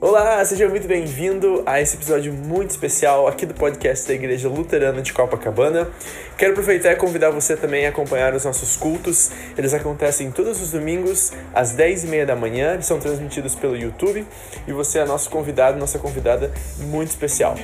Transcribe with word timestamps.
Olá, 0.00 0.44
seja 0.44 0.68
muito 0.68 0.86
bem-vindo 0.86 1.62
a 1.64 1.80
esse 1.80 1.96
episódio 1.96 2.32
muito 2.32 2.70
especial 2.70 3.26
aqui 3.26 3.46
do 3.46 3.54
podcast 3.54 4.06
da 4.06 4.14
Igreja 4.14 4.48
Luterana 4.48 5.00
de 5.00 5.12
Copacabana. 5.12 5.88
Quero 6.36 6.52
aproveitar 6.52 6.92
e 6.92 6.96
convidar 6.96 7.30
você 7.30 7.56
também 7.56 7.86
a 7.86 7.88
acompanhar 7.88 8.34
os 8.34 8.44
nossos 8.44 8.76
cultos. 8.76 9.30
Eles 9.56 9.72
acontecem 9.72 10.30
todos 10.30 10.60
os 10.60 10.72
domingos 10.72 11.32
às 11.54 11.74
10h30 11.74 12.26
da 12.26 12.36
manhã, 12.36 12.74
eles 12.74 12.86
são 12.86 12.98
transmitidos 12.98 13.54
pelo 13.54 13.76
YouTube 13.76 14.26
e 14.66 14.72
você 14.72 14.98
é 14.98 15.04
nosso 15.04 15.30
convidado, 15.30 15.78
nossa 15.78 15.98
convidada 15.98 16.52
muito 16.78 17.08
especial. 17.08 17.54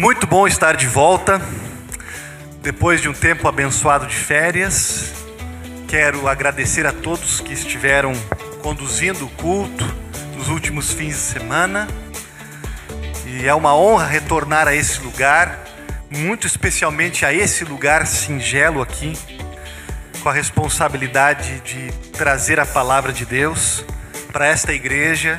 Muito 0.00 0.26
bom 0.26 0.46
estar 0.46 0.76
de 0.76 0.86
volta. 0.86 1.42
Depois 2.62 3.02
de 3.02 3.08
um 3.10 3.12
tempo 3.12 3.46
abençoado 3.46 4.06
de 4.06 4.16
férias, 4.16 5.12
quero 5.86 6.26
agradecer 6.26 6.86
a 6.86 6.92
todos 6.92 7.38
que 7.42 7.52
estiveram 7.52 8.14
conduzindo 8.62 9.26
o 9.26 9.28
culto 9.28 9.84
nos 10.38 10.48
últimos 10.48 10.90
fins 10.90 11.16
de 11.16 11.20
semana. 11.20 11.86
E 13.26 13.46
é 13.46 13.52
uma 13.52 13.76
honra 13.76 14.06
retornar 14.06 14.66
a 14.66 14.74
esse 14.74 15.02
lugar, 15.02 15.66
muito 16.08 16.46
especialmente 16.46 17.26
a 17.26 17.34
esse 17.34 17.62
lugar 17.66 18.06
singelo 18.06 18.80
aqui, 18.80 19.12
com 20.22 20.30
a 20.30 20.32
responsabilidade 20.32 21.60
de 21.60 21.92
trazer 22.12 22.58
a 22.58 22.64
palavra 22.64 23.12
de 23.12 23.26
Deus 23.26 23.84
para 24.32 24.46
esta 24.46 24.72
igreja 24.72 25.36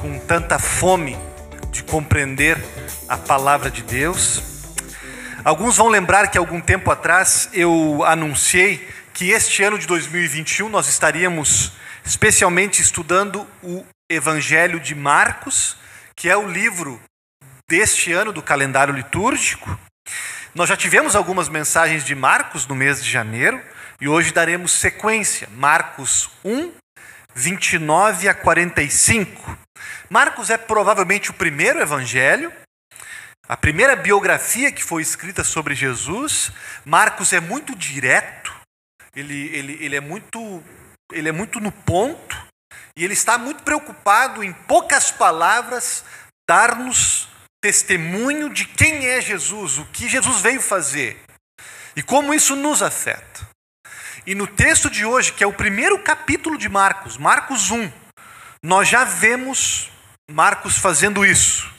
com 0.00 0.16
tanta 0.20 0.60
fome 0.60 1.18
de 1.72 1.82
compreender 1.82 2.56
a 3.14 3.18
palavra 3.18 3.70
de 3.70 3.82
Deus 3.82 4.54
Alguns 5.44 5.76
vão 5.76 5.88
lembrar 5.88 6.28
que 6.28 6.38
algum 6.38 6.58
tempo 6.58 6.90
atrás 6.90 7.50
eu 7.52 8.02
anunciei 8.06 8.88
que 9.12 9.28
este 9.28 9.62
ano 9.62 9.78
de 9.78 9.86
2021 9.86 10.70
nós 10.70 10.88
estaríamos 10.88 11.72
especialmente 12.02 12.80
estudando 12.80 13.46
o 13.62 13.84
Evangelho 14.10 14.80
de 14.80 14.94
Marcos, 14.94 15.76
que 16.16 16.30
é 16.30 16.36
o 16.36 16.48
livro 16.48 16.98
deste 17.68 18.10
ano 18.10 18.32
do 18.32 18.40
calendário 18.40 18.94
litúrgico. 18.94 19.78
Nós 20.54 20.70
já 20.70 20.78
tivemos 20.78 21.14
algumas 21.14 21.50
mensagens 21.50 22.06
de 22.06 22.14
Marcos 22.14 22.66
no 22.66 22.74
mês 22.74 23.04
de 23.04 23.10
janeiro 23.10 23.60
e 24.00 24.08
hoje 24.08 24.32
daremos 24.32 24.72
sequência. 24.72 25.46
Marcos 25.54 26.30
1, 26.42 26.72
29 27.34 28.28
a 28.30 28.34
45. 28.34 29.58
Marcos 30.08 30.48
é 30.48 30.56
provavelmente 30.56 31.30
o 31.30 31.34
primeiro 31.34 31.80
evangelho 31.82 32.50
a 33.46 33.56
primeira 33.58 33.94
biografia 33.94 34.72
que 34.72 34.82
foi 34.82 35.02
escrita 35.02 35.44
sobre 35.44 35.74
Jesus, 35.74 36.50
Marcos 36.84 37.32
é 37.32 37.40
muito 37.40 37.76
direto, 37.76 38.54
ele, 39.14 39.54
ele, 39.54 39.84
ele, 39.84 39.96
é, 39.96 40.00
muito, 40.00 40.62
ele 41.12 41.28
é 41.28 41.32
muito 41.32 41.60
no 41.60 41.70
ponto, 41.70 42.42
e 42.96 43.04
ele 43.04 43.12
está 43.12 43.36
muito 43.36 43.62
preocupado 43.62 44.42
em 44.42 44.52
poucas 44.52 45.10
palavras 45.10 46.04
dar-nos 46.48 47.28
testemunho 47.62 48.48
de 48.48 48.64
quem 48.64 49.06
é 49.06 49.20
Jesus, 49.20 49.76
o 49.78 49.84
que 49.86 50.08
Jesus 50.08 50.40
veio 50.40 50.60
fazer 50.60 51.20
e 51.94 52.02
como 52.02 52.32
isso 52.32 52.56
nos 52.56 52.82
afeta. 52.82 53.46
E 54.26 54.34
no 54.34 54.46
texto 54.46 54.88
de 54.88 55.04
hoje, 55.04 55.32
que 55.32 55.44
é 55.44 55.46
o 55.46 55.52
primeiro 55.52 56.02
capítulo 56.02 56.56
de 56.56 56.68
Marcos, 56.68 57.18
Marcos 57.18 57.70
1, 57.70 57.92
nós 58.62 58.88
já 58.88 59.04
vemos 59.04 59.90
Marcos 60.30 60.78
fazendo 60.78 61.26
isso 61.26 61.73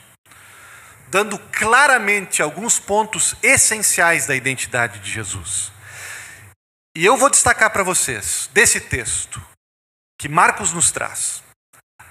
dando 1.15 1.39
claramente 1.39 2.41
alguns 2.41 2.77
pontos 2.77 3.35
essenciais 3.41 4.27
da 4.27 4.35
identidade 4.35 4.99
de 4.99 5.09
Jesus. 5.09 5.71
E 6.93 7.05
eu 7.05 7.15
vou 7.15 7.29
destacar 7.29 7.71
para 7.71 7.83
vocês, 7.83 8.49
desse 8.51 8.81
texto, 8.81 9.41
que 10.19 10.27
Marcos 10.27 10.73
nos 10.73 10.91
traz, 10.91 11.41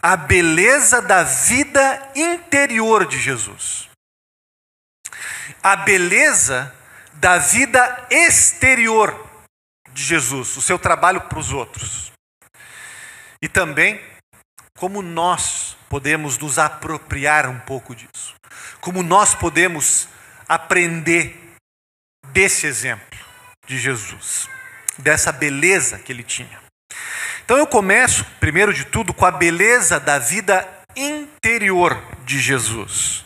a 0.03 0.17
beleza 0.17 1.03
da 1.03 1.23
vida 1.23 2.13
interior 2.17 3.07
de 3.07 3.19
Jesus. 3.19 3.91
A 5.63 5.77
beleza 5.77 6.75
da 7.13 7.37
vida 7.37 8.07
exterior 8.11 9.23
de 9.93 10.03
Jesus, 10.03 10.57
o 10.57 10.63
seu 10.63 10.79
trabalho 10.79 11.21
para 11.29 11.39
os 11.39 11.53
outros. 11.53 12.11
E 13.43 13.51
também 13.51 14.01
como 14.79 15.03
nós 15.03 15.77
podemos 15.89 16.39
nos 16.39 16.59
apropriar 16.59 17.49
um 17.49 17.59
pouco 17.61 17.95
disso 17.95 18.35
como 18.85 19.03
nós 19.03 19.35
podemos 19.35 20.07
aprender 20.47 21.57
desse 22.33 22.67
exemplo 22.67 23.19
de 23.67 23.79
Jesus, 23.79 24.47
dessa 24.99 25.33
beleza 25.33 25.99
que 25.99 26.13
ele 26.13 26.23
tinha. 26.23 26.61
Então 27.43 27.57
eu 27.57 27.67
começo, 27.67 28.27
primeiro 28.39 28.75
de 28.75 28.85
tudo, 28.85 29.15
com 29.15 29.25
a 29.25 29.31
beleza 29.31 29.99
da 29.99 30.19
vida 30.19 30.69
interior 30.95 31.99
de 32.27 32.39
Jesus. 32.39 33.25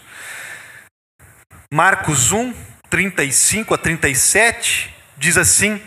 Marcos 1.73 2.31
1, 2.31 2.55
35 2.89 3.75
a 3.75 3.79
37 3.79 4.95
diz 5.17 5.37
assim: 5.37 5.83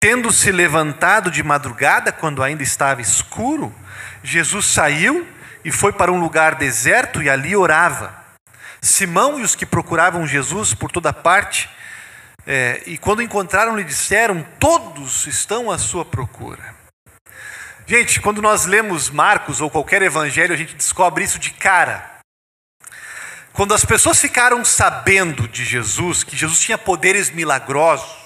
Tendo 0.00 0.32
se 0.32 0.52
levantado 0.52 1.28
de 1.28 1.42
madrugada, 1.42 2.12
quando 2.12 2.40
ainda 2.40 2.62
estava 2.62 3.02
escuro, 3.02 3.74
Jesus 4.22 4.66
saiu 4.66 5.26
e 5.64 5.70
foi 5.70 5.92
para 5.92 6.12
um 6.12 6.20
lugar 6.20 6.54
deserto 6.54 7.22
e 7.22 7.28
ali 7.28 7.56
orava. 7.56 8.14
Simão 8.80 9.38
e 9.38 9.42
os 9.42 9.54
que 9.54 9.64
procuravam 9.64 10.26
Jesus 10.26 10.74
por 10.74 10.90
toda 10.90 11.12
parte, 11.12 11.70
é, 12.46 12.82
e 12.86 12.98
quando 12.98 13.22
encontraram, 13.22 13.76
lhe 13.76 13.84
disseram: 13.84 14.44
Todos 14.58 15.26
estão 15.26 15.70
à 15.70 15.78
sua 15.78 16.04
procura. 16.04 16.74
Gente, 17.86 18.20
quando 18.20 18.42
nós 18.42 18.64
lemos 18.64 19.10
Marcos 19.10 19.60
ou 19.60 19.70
qualquer 19.70 20.02
evangelho, 20.02 20.54
a 20.54 20.56
gente 20.56 20.74
descobre 20.74 21.24
isso 21.24 21.38
de 21.38 21.50
cara. 21.50 22.10
Quando 23.52 23.74
as 23.74 23.84
pessoas 23.84 24.20
ficaram 24.20 24.64
sabendo 24.64 25.46
de 25.46 25.64
Jesus, 25.64 26.24
que 26.24 26.36
Jesus 26.36 26.58
tinha 26.58 26.78
poderes 26.78 27.30
milagrosos, 27.30 28.16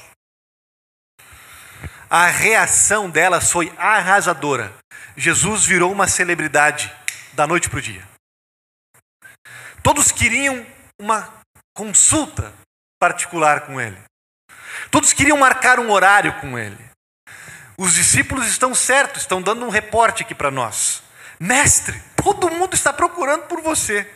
a 2.09 2.27
reação 2.29 3.11
delas 3.11 3.51
foi 3.51 3.73
arrasadora. 3.77 4.73
Jesus 5.17 5.65
virou 5.65 5.91
uma 5.93 6.07
celebridade 6.07 6.93
da 7.33 7.47
noite 7.47 7.71
para 7.71 7.79
o 7.79 7.83
dia. 7.83 8.07
Todos 9.83 10.11
queriam 10.11 10.67
uma 11.01 11.41
consulta 11.75 12.53
particular 12.99 13.67
com 13.67 13.81
ele. 13.81 14.03
Todos 14.91 15.13
queriam 15.13 15.39
marcar 15.39 15.79
um 15.79 15.91
horário 15.91 16.41
com 16.41 16.59
ele. 16.59 16.79
Os 17.79 17.95
discípulos 17.95 18.47
estão 18.47 18.75
certos, 18.75 19.23
estão 19.23 19.41
dando 19.43 19.65
um 19.65 19.69
reporte 19.69 20.23
aqui 20.23 20.35
para 20.35 20.51
nós. 20.51 21.03
Mestre, 21.39 22.03
todo 22.17 22.51
mundo 22.51 22.75
está 22.75 22.93
procurando 22.93 23.47
por 23.47 23.61
você. 23.61 24.11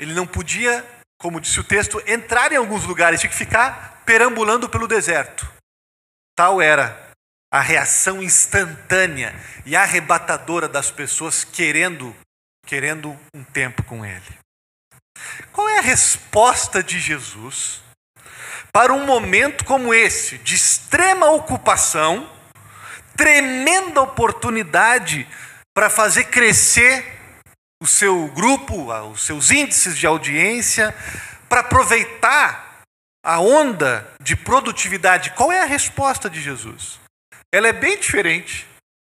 Ele 0.00 0.14
não 0.14 0.26
podia, 0.26 0.86
como 1.20 1.40
disse 1.40 1.58
o 1.58 1.64
texto, 1.64 2.02
entrar 2.06 2.52
em 2.52 2.56
alguns 2.56 2.84
lugares, 2.84 3.20
tinha 3.20 3.30
que 3.30 3.36
ficar 3.36 4.02
perambulando 4.06 4.68
pelo 4.68 4.86
deserto. 4.86 5.46
Tal 6.36 6.60
era 6.62 7.09
a 7.52 7.60
reação 7.60 8.22
instantânea 8.22 9.34
e 9.66 9.74
arrebatadora 9.74 10.68
das 10.68 10.90
pessoas 10.90 11.42
querendo 11.42 12.14
querendo 12.66 13.18
um 13.34 13.42
tempo 13.42 13.82
com 13.82 14.06
Ele. 14.06 14.38
Qual 15.52 15.68
é 15.68 15.78
a 15.78 15.82
resposta 15.82 16.82
de 16.82 17.00
Jesus 17.00 17.82
para 18.72 18.92
um 18.92 19.04
momento 19.04 19.64
como 19.64 19.92
esse, 19.92 20.38
de 20.38 20.54
extrema 20.54 21.30
ocupação, 21.30 22.30
tremenda 23.16 24.00
oportunidade 24.00 25.26
para 25.74 25.90
fazer 25.90 26.24
crescer 26.24 27.18
o 27.82 27.86
seu 27.86 28.28
grupo, 28.28 28.92
os 29.10 29.22
seus 29.26 29.50
índices 29.50 29.98
de 29.98 30.06
audiência, 30.06 30.94
para 31.48 31.62
aproveitar 31.62 32.84
a 33.24 33.40
onda 33.40 34.08
de 34.22 34.36
produtividade? 34.36 35.30
Qual 35.32 35.50
é 35.50 35.60
a 35.60 35.66
resposta 35.66 36.30
de 36.30 36.40
Jesus? 36.40 36.99
Ela 37.52 37.68
é 37.68 37.72
bem 37.72 37.98
diferente 37.98 38.66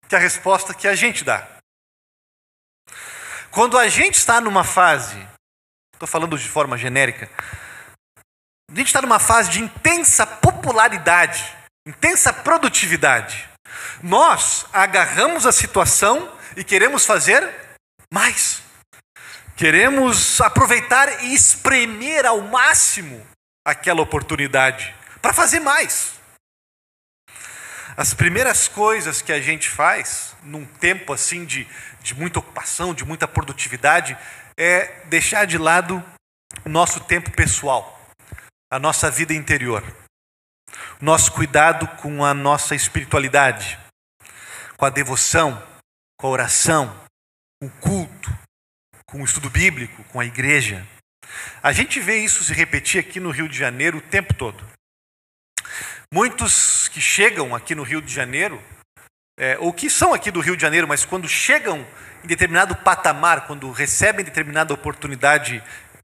que 0.08 0.16
a 0.16 0.20
resposta 0.20 0.74
que 0.74 0.88
a 0.88 0.96
gente 0.96 1.24
dá. 1.24 1.48
Quando 3.50 3.78
a 3.78 3.88
gente 3.88 4.16
está 4.16 4.42
numa 4.42 4.64
fase, 4.64 5.18
estou 5.94 6.08
falando 6.08 6.38
de 6.38 6.48
forma 6.48 6.78
genérica, 6.78 7.30
a 8.70 8.76
gente 8.76 8.88
está 8.88 9.02
numa 9.02 9.20
fase 9.20 9.52
de 9.52 9.62
intensa 9.62 10.28
popularidade, 10.28 11.56
intensa 11.88 12.34
produtividade. 12.34 13.48
Nós 14.04 14.66
agarramos 14.74 15.46
a 15.46 15.52
situação 15.52 16.38
e 16.58 16.64
queremos 16.64 17.06
fazer 17.06 17.78
mais. 18.14 18.62
Queremos 19.56 20.42
aproveitar 20.42 21.24
e 21.24 21.34
espremer 21.34 22.26
ao 22.26 22.42
máximo 22.42 23.26
aquela 23.66 24.02
oportunidade 24.02 24.94
para 25.22 25.32
fazer 25.32 25.62
mais. 25.62 26.20
As 27.98 28.14
primeiras 28.14 28.68
coisas 28.68 29.22
que 29.22 29.32
a 29.32 29.40
gente 29.40 29.70
faz, 29.70 30.36
num 30.44 30.66
tempo 30.66 31.14
assim 31.14 31.46
de, 31.46 31.66
de 32.02 32.14
muita 32.14 32.40
ocupação, 32.40 32.94
de 32.94 33.06
muita 33.06 33.28
produtividade, 33.28 34.18
é 34.58 35.06
deixar 35.06 35.46
de 35.46 35.58
lado 35.58 36.04
o 36.66 36.70
nosso 36.70 37.00
tempo 37.00 37.32
pessoal, 37.32 38.00
a 38.70 38.78
nossa 38.78 39.10
vida 39.10 39.34
interior, 39.34 39.82
nosso 41.00 41.32
cuidado 41.32 41.88
com 42.02 42.26
a 42.26 42.34
nossa 42.34 42.76
espiritualidade, 42.76 43.80
com 44.76 44.86
a 44.86 44.90
devoção, 44.90 45.62
com 46.20 46.28
a 46.28 46.32
oração, 46.32 46.94
com 47.62 47.68
o 47.68 47.72
culto, 47.72 48.38
com 49.06 49.22
o 49.22 49.26
estudo 49.26 49.50
bíblico, 49.50 50.04
com 50.06 50.20
a 50.20 50.26
igreja. 50.26 50.86
A 51.64 51.72
gente 51.72 52.02
vê 52.02 52.18
isso 52.18 52.44
se 52.44 52.54
repetir 52.54 53.00
aqui 53.00 53.20
no 53.22 53.32
Rio 53.32 53.48
de 53.48 53.58
Janeiro 53.58 54.00
o 54.00 54.02
tempo 54.02 54.34
todo. 54.34 54.75
Muitos 56.16 56.88
que 56.88 57.02
chegam 57.02 57.54
aqui 57.54 57.76
no 57.76 57.84
Rio 57.84 58.02
de 58.02 58.08
Janeiro, 58.10 58.64
é, 59.38 59.58
ou 59.60 59.74
que 59.74 59.90
são 59.90 60.14
aqui 60.14 60.32
do 60.32 60.40
Rio 60.40 60.56
de 60.56 60.62
Janeiro, 60.62 60.88
mas 60.88 61.04
quando 61.04 61.28
chegam 61.28 61.86
em 62.24 62.28
determinado 62.28 62.74
patamar, 62.74 63.46
quando 63.46 63.70
recebem 63.70 64.24
determinada 64.24 64.74
oportunidade 64.74 65.62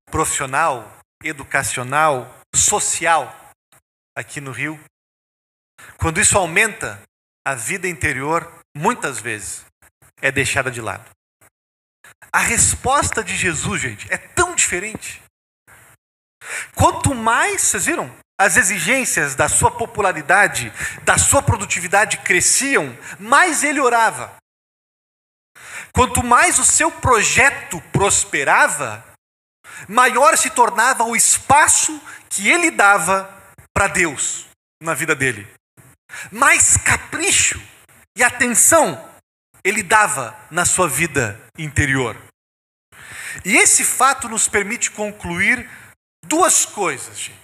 profissional, 0.07 0.99
educacional, 1.23 2.41
social 2.53 3.53
aqui 4.13 4.41
no 4.41 4.51
Rio, 4.51 4.77
quando 5.97 6.19
isso 6.19 6.37
aumenta, 6.37 7.01
a 7.47 7.55
vida 7.55 7.87
interior, 7.87 8.53
muitas 8.75 9.17
vezes, 9.17 9.65
é 10.21 10.29
deixada 10.29 10.69
de 10.69 10.81
lado. 10.81 11.09
A 12.33 12.39
resposta 12.39 13.23
de 13.23 13.37
Jesus, 13.37 13.81
gente, 13.81 14.11
é 14.11 14.17
tão 14.17 14.55
diferente. 14.55 15.23
Quanto 16.75 17.15
mais, 17.15 17.61
vocês 17.61 17.85
viram? 17.85 18.13
As 18.41 18.57
exigências 18.57 19.35
da 19.35 19.47
sua 19.47 19.69
popularidade, 19.69 20.73
da 21.03 21.17
sua 21.17 21.43
produtividade 21.43 22.17
cresciam, 22.17 22.97
mais 23.19 23.63
ele 23.63 23.79
orava. 23.79 24.35
Quanto 25.93 26.23
mais 26.23 26.57
o 26.57 26.65
seu 26.65 26.91
projeto 26.91 27.79
prosperava, 27.91 29.05
maior 29.87 30.35
se 30.37 30.49
tornava 30.49 31.03
o 31.03 31.15
espaço 31.15 32.01
que 32.29 32.49
ele 32.49 32.71
dava 32.71 33.31
para 33.73 33.87
Deus 33.87 34.47
na 34.81 34.95
vida 34.95 35.13
dele. 35.13 35.47
Mais 36.31 36.77
capricho 36.77 37.61
e 38.17 38.23
atenção 38.23 39.07
ele 39.63 39.83
dava 39.83 40.35
na 40.49 40.65
sua 40.65 40.87
vida 40.89 41.39
interior. 41.57 42.17
E 43.45 43.55
esse 43.55 43.83
fato 43.83 44.27
nos 44.27 44.47
permite 44.47 44.89
concluir 44.89 45.69
duas 46.25 46.65
coisas, 46.65 47.19
gente. 47.19 47.40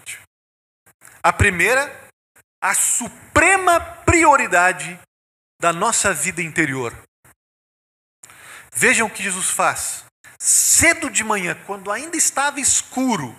A 1.23 1.33
primeira, 1.33 2.09
a 2.61 2.73
suprema 2.73 3.79
prioridade 3.79 4.99
da 5.59 5.73
nossa 5.73 6.13
vida 6.13 6.41
interior. 6.41 6.95
Vejam 8.73 9.07
o 9.07 9.09
que 9.09 9.23
Jesus 9.23 9.49
faz. 9.49 10.05
Cedo 10.39 11.09
de 11.09 11.23
manhã, 11.23 11.57
quando 11.65 11.91
ainda 11.91 12.15
estava 12.15 12.59
escuro, 12.59 13.35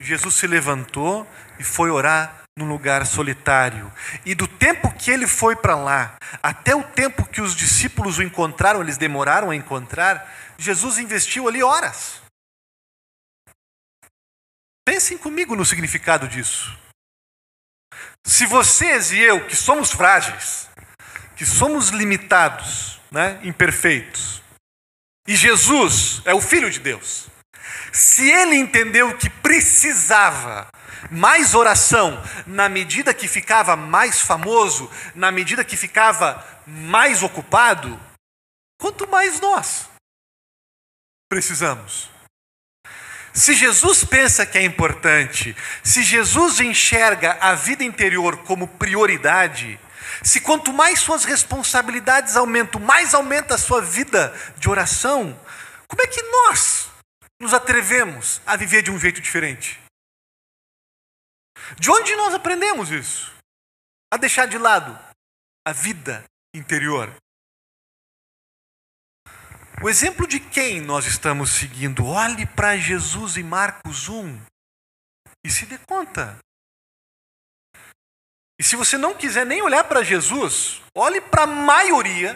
Jesus 0.00 0.34
se 0.34 0.46
levantou 0.46 1.26
e 1.58 1.64
foi 1.64 1.90
orar 1.90 2.42
num 2.56 2.68
lugar 2.68 3.06
solitário. 3.06 3.90
E 4.26 4.34
do 4.34 4.48
tempo 4.48 4.92
que 4.94 5.10
ele 5.10 5.26
foi 5.26 5.54
para 5.54 5.76
lá, 5.76 6.16
até 6.42 6.74
o 6.74 6.82
tempo 6.82 7.24
que 7.24 7.40
os 7.40 7.54
discípulos 7.54 8.18
o 8.18 8.22
encontraram, 8.22 8.80
eles 8.80 8.98
demoraram 8.98 9.50
a 9.50 9.56
encontrar, 9.56 10.28
Jesus 10.58 10.98
investiu 10.98 11.46
ali 11.46 11.62
horas. 11.62 12.20
Pensem 14.84 15.16
comigo 15.16 15.54
no 15.54 15.64
significado 15.64 16.26
disso. 16.26 16.76
Se 18.26 18.46
vocês 18.46 19.12
e 19.12 19.18
eu, 19.18 19.46
que 19.46 19.56
somos 19.56 19.90
frágeis, 19.90 20.68
que 21.36 21.46
somos 21.46 21.88
limitados, 21.88 23.00
né, 23.10 23.40
imperfeitos, 23.42 24.42
e 25.26 25.36
Jesus 25.36 26.22
é 26.24 26.34
o 26.34 26.40
Filho 26.40 26.70
de 26.70 26.80
Deus, 26.80 27.28
se 27.92 28.30
ele 28.30 28.56
entendeu 28.56 29.16
que 29.16 29.30
precisava 29.30 30.68
mais 31.10 31.54
oração, 31.54 32.22
na 32.46 32.68
medida 32.68 33.14
que 33.14 33.28
ficava 33.28 33.76
mais 33.76 34.20
famoso, 34.20 34.90
na 35.14 35.30
medida 35.30 35.64
que 35.64 35.76
ficava 35.76 36.44
mais 36.66 37.22
ocupado, 37.22 37.98
quanto 38.78 39.08
mais 39.08 39.40
nós 39.40 39.88
precisamos. 41.28 42.10
Se 43.38 43.54
Jesus 43.54 44.02
pensa 44.02 44.44
que 44.44 44.58
é 44.58 44.64
importante, 44.64 45.54
se 45.84 46.02
Jesus 46.02 46.58
enxerga 46.58 47.38
a 47.40 47.54
vida 47.54 47.84
interior 47.84 48.38
como 48.38 48.66
prioridade, 48.66 49.78
se 50.24 50.40
quanto 50.40 50.72
mais 50.72 50.98
suas 50.98 51.24
responsabilidades 51.24 52.34
aumentam, 52.34 52.80
mais 52.80 53.14
aumenta 53.14 53.54
a 53.54 53.58
sua 53.58 53.80
vida 53.80 54.34
de 54.56 54.68
oração, 54.68 55.40
como 55.86 56.02
é 56.02 56.08
que 56.08 56.20
nós 56.20 56.90
nos 57.40 57.54
atrevemos 57.54 58.40
a 58.44 58.56
viver 58.56 58.82
de 58.82 58.90
um 58.90 58.98
jeito 58.98 59.20
diferente? 59.20 59.80
De 61.78 61.92
onde 61.92 62.16
nós 62.16 62.34
aprendemos 62.34 62.90
isso? 62.90 63.32
A 64.12 64.16
deixar 64.16 64.46
de 64.46 64.58
lado 64.58 64.98
a 65.64 65.72
vida 65.72 66.24
interior. 66.52 67.14
O 69.80 69.88
exemplo 69.88 70.26
de 70.26 70.40
quem 70.40 70.80
nós 70.80 71.06
estamos 71.06 71.50
seguindo? 71.50 72.04
Olhe 72.04 72.44
para 72.46 72.76
Jesus 72.76 73.36
em 73.36 73.44
Marcos 73.44 74.08
1 74.08 74.44
e 75.44 75.50
se 75.50 75.66
dê 75.66 75.78
conta. 75.78 76.36
E 78.58 78.64
se 78.64 78.74
você 78.74 78.98
não 78.98 79.16
quiser 79.16 79.46
nem 79.46 79.62
olhar 79.62 79.84
para 79.84 80.02
Jesus, 80.02 80.82
olhe 80.96 81.20
para 81.20 81.44
a 81.44 81.46
maioria 81.46 82.34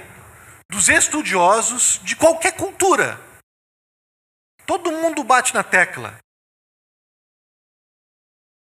dos 0.71 0.89
estudiosos 0.89 1.99
de 2.05 2.15
qualquer 2.15 2.57
cultura. 2.57 3.19
Todo 4.65 4.93
mundo 4.93 5.25
bate 5.25 5.53
na 5.53 5.65
tecla. 5.65 6.19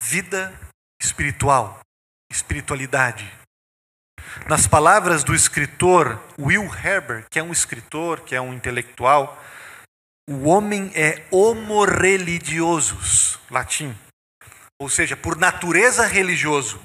Vida 0.03 0.53
espiritual, 1.01 1.79
espiritualidade. 2.31 3.25
Nas 4.45 4.67
palavras 4.67 5.23
do 5.23 5.33
escritor 5.33 6.21
Will 6.39 6.63
Herbert, 6.63 7.25
que 7.29 7.39
é 7.39 7.43
um 7.43 7.51
escritor, 7.51 8.21
que 8.21 8.35
é 8.35 8.41
um 8.41 8.53
intelectual, 8.53 9.41
o 10.29 10.47
homem 10.47 10.91
é 10.93 11.23
homo 11.31 11.85
religiosus, 11.85 13.39
latim. 13.49 13.97
Ou 14.79 14.89
seja, 14.89 15.15
por 15.15 15.37
natureza 15.37 16.05
religioso. 16.05 16.79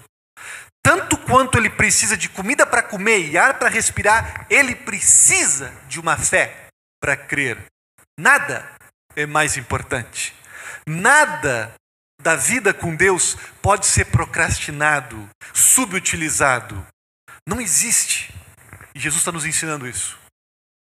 Tanto 0.83 1.17
quanto 1.17 1.59
ele 1.59 1.71
precisa 1.71 2.17
de 2.17 2.29
comida 2.29 2.67
para 2.67 2.83
comer 2.83 3.31
e 3.31 3.39
ar 3.39 3.59
para 3.59 3.69
respirar, 3.69 4.47
ele 4.51 4.75
precisa 4.75 5.73
de 5.89 6.01
uma 6.01 6.17
fé 6.17 6.67
para 7.01 7.17
crer. 7.17 7.59
Nada 8.19 8.69
é 9.15 9.27
mais 9.27 9.57
importante. 9.57 10.35
Nada 10.87 11.73
da 12.21 12.37
vida 12.37 12.73
com 12.73 12.95
Deus 12.95 13.37
pode 13.61 13.87
ser 13.87 14.07
procrastinado, 14.07 15.29
subutilizado. 15.53 16.87
Não 17.47 17.61
existe. 17.61 18.33
E 18.95 19.01
Jesus 19.01 19.21
está 19.21 19.33
nos 19.33 19.45
ensinando 19.45 19.87
isso. 19.89 20.19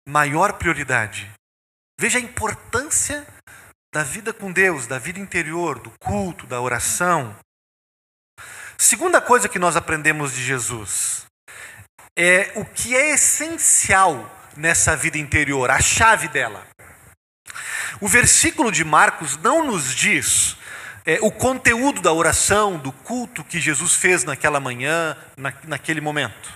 Maior 0.09 0.55
prioridade. 0.55 1.31
Veja 1.99 2.19
a 2.19 2.23
importância 2.23 3.26
da 3.93 4.02
vida 4.02 4.33
com 4.33 4.52
Deus, 4.52 4.87
da 4.87 4.99
vida 4.99 5.19
interior, 5.19 5.79
do 5.79 5.90
culto, 5.99 6.47
da 6.47 6.61
oração. 6.61 7.37
Segunda 8.79 9.21
coisa 9.21 9.49
que 9.49 9.59
nós 9.59 9.76
aprendemos 9.76 10.33
de 10.33 10.43
Jesus 10.43 11.26
é 12.17 12.52
o 12.57 12.64
que 12.64 12.97
é 12.97 13.11
essencial 13.11 14.29
nessa 14.57 14.97
vida 14.97 15.19
interior, 15.19 15.71
a 15.71 15.81
chave 15.81 16.29
dela. 16.29 16.67
O 18.00 18.09
versículo 18.09 18.71
de 18.73 18.85
Marcos 18.85 19.37
não 19.37 19.67
nos 19.67 19.95
diz 19.95 20.57
é, 21.04 21.19
o 21.23 21.30
conteúdo 21.30 22.00
da 22.00 22.12
oração, 22.12 22.78
do 22.78 22.92
culto 22.92 23.45
que 23.45 23.61
Jesus 23.61 23.95
fez 23.95 24.25
naquela 24.25 24.61
manhã, 24.61 25.16
na, 25.37 25.52
naquele 25.64 26.00
momento. 26.00 26.52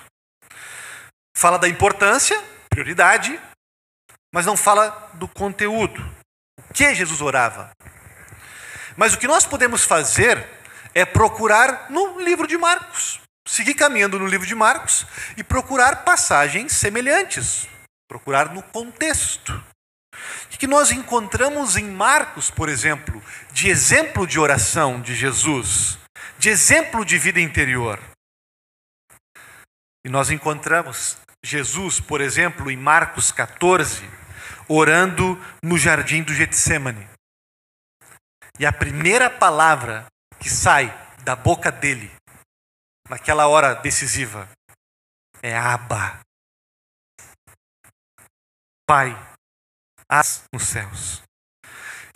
Fala 1.36 1.58
da 1.58 1.68
importância, 1.68 2.40
prioridade, 2.68 3.40
mas 4.32 4.46
não 4.46 4.56
fala 4.56 5.10
do 5.14 5.28
conteúdo. 5.28 6.02
O 6.58 6.74
que 6.74 6.94
Jesus 6.94 7.20
orava? 7.20 7.70
Mas 8.96 9.14
o 9.14 9.18
que 9.18 9.26
nós 9.26 9.44
podemos 9.44 9.84
fazer 9.84 10.46
é 10.94 11.04
procurar 11.04 11.90
no 11.90 12.20
livro 12.20 12.46
de 12.46 12.56
Marcos, 12.56 13.20
seguir 13.46 13.74
caminhando 13.74 14.18
no 14.18 14.26
livro 14.26 14.46
de 14.46 14.54
Marcos 14.54 15.06
e 15.36 15.42
procurar 15.42 16.04
passagens 16.04 16.72
semelhantes, 16.72 17.68
procurar 18.08 18.52
no 18.54 18.62
contexto. 18.62 19.73
O 20.52 20.58
que 20.58 20.66
nós 20.66 20.90
encontramos 20.90 21.76
em 21.76 21.90
Marcos, 21.90 22.50
por 22.50 22.68
exemplo, 22.68 23.22
de 23.52 23.68
exemplo 23.68 24.26
de 24.26 24.38
oração 24.38 25.00
de 25.00 25.14
Jesus, 25.14 25.98
de 26.38 26.48
exemplo 26.48 27.04
de 27.04 27.18
vida 27.18 27.40
interior. 27.40 28.00
E 30.04 30.08
nós 30.08 30.30
encontramos 30.30 31.16
Jesus, 31.44 32.00
por 32.00 32.20
exemplo, 32.20 32.70
em 32.70 32.76
Marcos 32.76 33.32
14, 33.32 34.02
orando 34.68 35.38
no 35.62 35.76
jardim 35.76 36.22
do 36.22 36.32
Getsemane. 36.32 37.08
E 38.58 38.64
a 38.64 38.72
primeira 38.72 39.28
palavra 39.28 40.06
que 40.38 40.48
sai 40.48 40.86
da 41.24 41.34
boca 41.34 41.72
dele, 41.72 42.10
naquela 43.08 43.46
hora 43.46 43.74
decisiva, 43.74 44.48
é 45.42 45.56
Abba. 45.56 46.20
Pai, 48.86 49.16
as 50.08 50.44
nos 50.52 50.64
céus. 50.64 51.22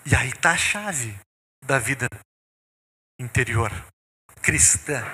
E 0.04 0.14
aí 0.14 0.28
está 0.28 0.52
a 0.52 0.56
chave 0.56 1.18
da 1.64 1.78
vida 1.78 2.08
interior 3.20 3.72
cristã. 4.42 5.04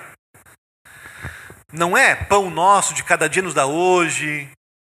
Não 1.73 1.97
é 1.97 2.15
pão 2.15 2.51
nosso 2.51 2.95
de 2.95 3.03
cada 3.03 3.29
dia 3.29 3.43
nos 3.43 3.55
dá 3.55 3.67
hoje, 3.67 4.49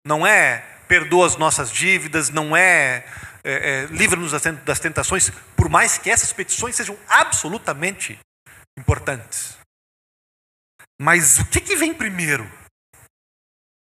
não 0.07 0.27
é 0.27 0.59
perdoa 0.87 1.27
as 1.27 1.37
nossas 1.37 1.71
dívidas, 1.71 2.29
não 2.31 2.57
é, 2.57 3.07
é, 3.43 3.53
é 3.53 3.87
livra-nos 3.87 4.33
das 4.33 4.81
tentações, 4.81 5.31
por 5.57 5.69
mais 5.69 5.97
que 5.97 6.11
essas 6.11 6.33
petições 6.33 6.77
sejam 6.77 6.99
absolutamente 7.09 8.19
importantes. 8.79 9.57
Mas 11.01 11.39
o 11.39 11.47
que, 11.47 11.61
que 11.61 11.77
vem 11.77 11.95
primeiro 11.95 12.51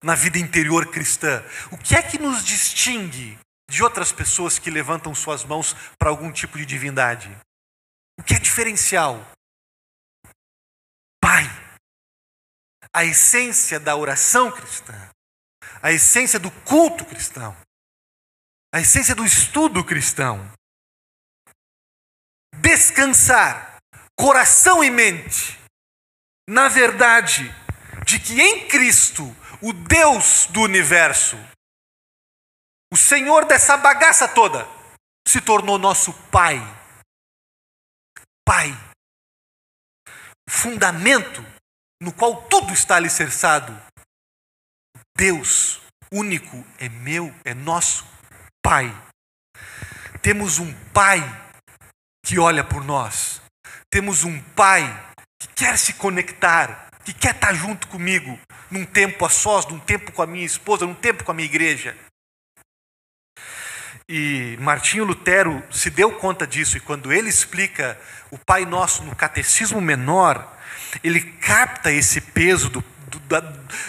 na 0.03 0.15
vida 0.15 0.39
interior 0.39 0.91
cristã? 0.91 1.45
O 1.71 1.79
que 1.79 1.97
é 1.97 2.03
que 2.03 2.19
nos 2.19 2.45
distingue 2.45 3.39
de 3.69 3.83
outras 3.83 4.13
pessoas 4.13 4.59
que 4.59 4.71
levantam 4.71 5.15
suas 5.15 5.45
mãos 5.45 5.75
para 5.99 6.11
algum 6.11 6.33
tipo 6.33 6.57
de 6.59 6.65
divindade? 6.65 7.31
O 8.19 8.23
que 8.23 8.35
é 8.35 8.39
diferencial? 8.39 9.25
Pai. 11.21 11.45
A 12.93 13.05
essência 13.05 13.79
da 13.79 13.95
oração 13.95 14.51
cristã, 14.51 14.95
a 15.83 15.93
essência 15.93 16.39
do 16.39 16.51
culto 16.63 17.05
cristão, 17.05 17.57
a 18.73 18.81
essência 18.81 19.15
do 19.15 19.25
estudo 19.25 19.85
cristão. 19.85 20.51
Descansar 22.61 23.79
coração 24.17 24.83
e 24.83 24.91
mente 24.91 25.59
na 26.49 26.67
verdade 26.67 27.55
de 28.07 28.19
que 28.19 28.41
em 28.41 28.67
Cristo, 28.67 29.37
o 29.61 29.71
Deus 29.71 30.47
do 30.47 30.63
universo, 30.63 31.37
o 32.93 32.97
Senhor 32.97 33.45
dessa 33.45 33.77
bagaça 33.77 34.27
toda, 34.27 34.67
se 35.27 35.41
tornou 35.41 35.79
nosso 35.79 36.13
Pai. 36.31 36.59
Pai. 38.45 38.73
Fundamento 40.49 41.45
no 42.01 42.13
qual 42.13 42.43
tudo 42.49 42.73
está 42.73 42.97
alicerçado. 42.97 43.79
Deus 45.17 45.81
único 46.13 46.65
é 46.79 46.89
meu, 46.89 47.35
é 47.45 47.53
nosso 47.53 48.07
Pai. 48.63 48.91
Temos 50.23 50.59
um 50.59 50.73
Pai 50.93 51.21
que 52.25 52.39
olha 52.39 52.65
por 52.65 52.83
nós. 52.85 53.43
Temos 53.91 54.25
um 54.25 54.41
Pai 54.55 54.85
que 55.39 55.49
quer 55.49 55.79
se 55.79 55.93
conectar, 55.95 56.89
que 57.05 57.13
quer 57.13 57.35
estar 57.35 57.53
junto 57.55 57.87
comigo, 57.89 58.39
num 58.71 58.87
tempo 58.87 59.25
a 59.27 59.31
sós, 59.31 59.67
num 59.67 59.79
tempo 59.79 60.13
com 60.13 60.23
a 60.23 60.27
minha 60.27 60.47
esposa, 60.47 60.87
num 60.87 60.95
tempo 60.95 61.25
com 61.25 61.31
a 61.31 61.35
minha 61.35 61.49
igreja. 61.49 61.97
E 64.11 64.57
Martinho 64.59 65.05
Lutero 65.05 65.63
se 65.71 65.91
deu 65.91 66.11
conta 66.13 66.47
disso, 66.47 66.79
e 66.79 66.81
quando 66.81 67.13
ele 67.13 67.29
explica 67.29 68.01
o 68.31 68.39
Pai 68.39 68.65
Nosso 68.65 69.03
no 69.03 69.15
Catecismo 69.15 69.83
Menor, 69.83 70.51
ele 71.05 71.21
capta 71.21 71.93
esse 71.93 72.19
peso 72.23 72.71
do, 72.71 72.83
do, 73.09 73.19
da, 73.21 73.41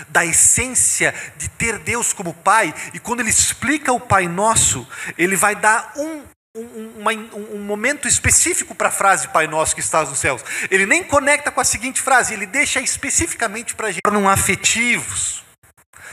da 0.09 0.25
essência 0.25 1.15
de 1.38 1.49
ter 1.51 1.79
Deus 1.79 2.11
como 2.11 2.33
Pai, 2.33 2.73
e 2.93 2.99
quando 2.99 3.21
ele 3.21 3.29
explica 3.29 3.93
o 3.93 3.99
Pai 3.99 4.27
Nosso, 4.27 4.85
ele 5.17 5.38
vai 5.38 5.55
dar 5.55 5.93
um, 5.95 6.21
um, 6.53 7.55
um 7.55 7.59
momento 7.59 8.05
específico 8.05 8.75
para 8.75 8.89
a 8.89 8.91
frase 8.91 9.29
Pai 9.29 9.47
Nosso 9.47 9.73
que 9.73 9.79
estás 9.79 10.09
nos 10.09 10.19
céus. 10.19 10.43
Ele 10.69 10.85
nem 10.85 11.01
conecta 11.01 11.49
com 11.49 11.61
a 11.61 11.65
seguinte 11.65 12.01
frase, 12.01 12.33
ele 12.33 12.45
deixa 12.45 12.81
especificamente 12.81 13.73
para 13.73 13.88
a 13.88 13.91
gente. 13.91 13.99
Se 13.99 14.11
tornam 14.11 14.27
afetivos, 14.27 15.45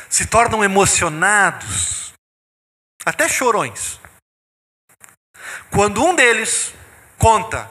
se 0.09 0.27
tornam 0.27 0.63
emocionados 0.63 2.07
até 3.07 3.29
chorões. 3.29 4.01
Quando 5.71 6.05
um 6.05 6.15
deles 6.15 6.75
conta 7.17 7.71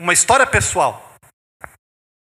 uma 0.00 0.14
história 0.14 0.46
pessoal, 0.46 1.12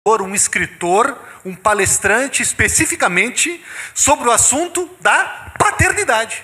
um 0.08 0.34
escritor, 0.34 1.19
um 1.46 1.55
palestrante 1.55 2.41
especificamente 2.41 3.63
sobre 3.93 4.27
o 4.27 4.31
assunto 4.31 4.88
da 5.00 5.53
paternidade, 5.60 6.43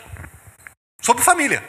sobre 1.02 1.24
família. 1.24 1.64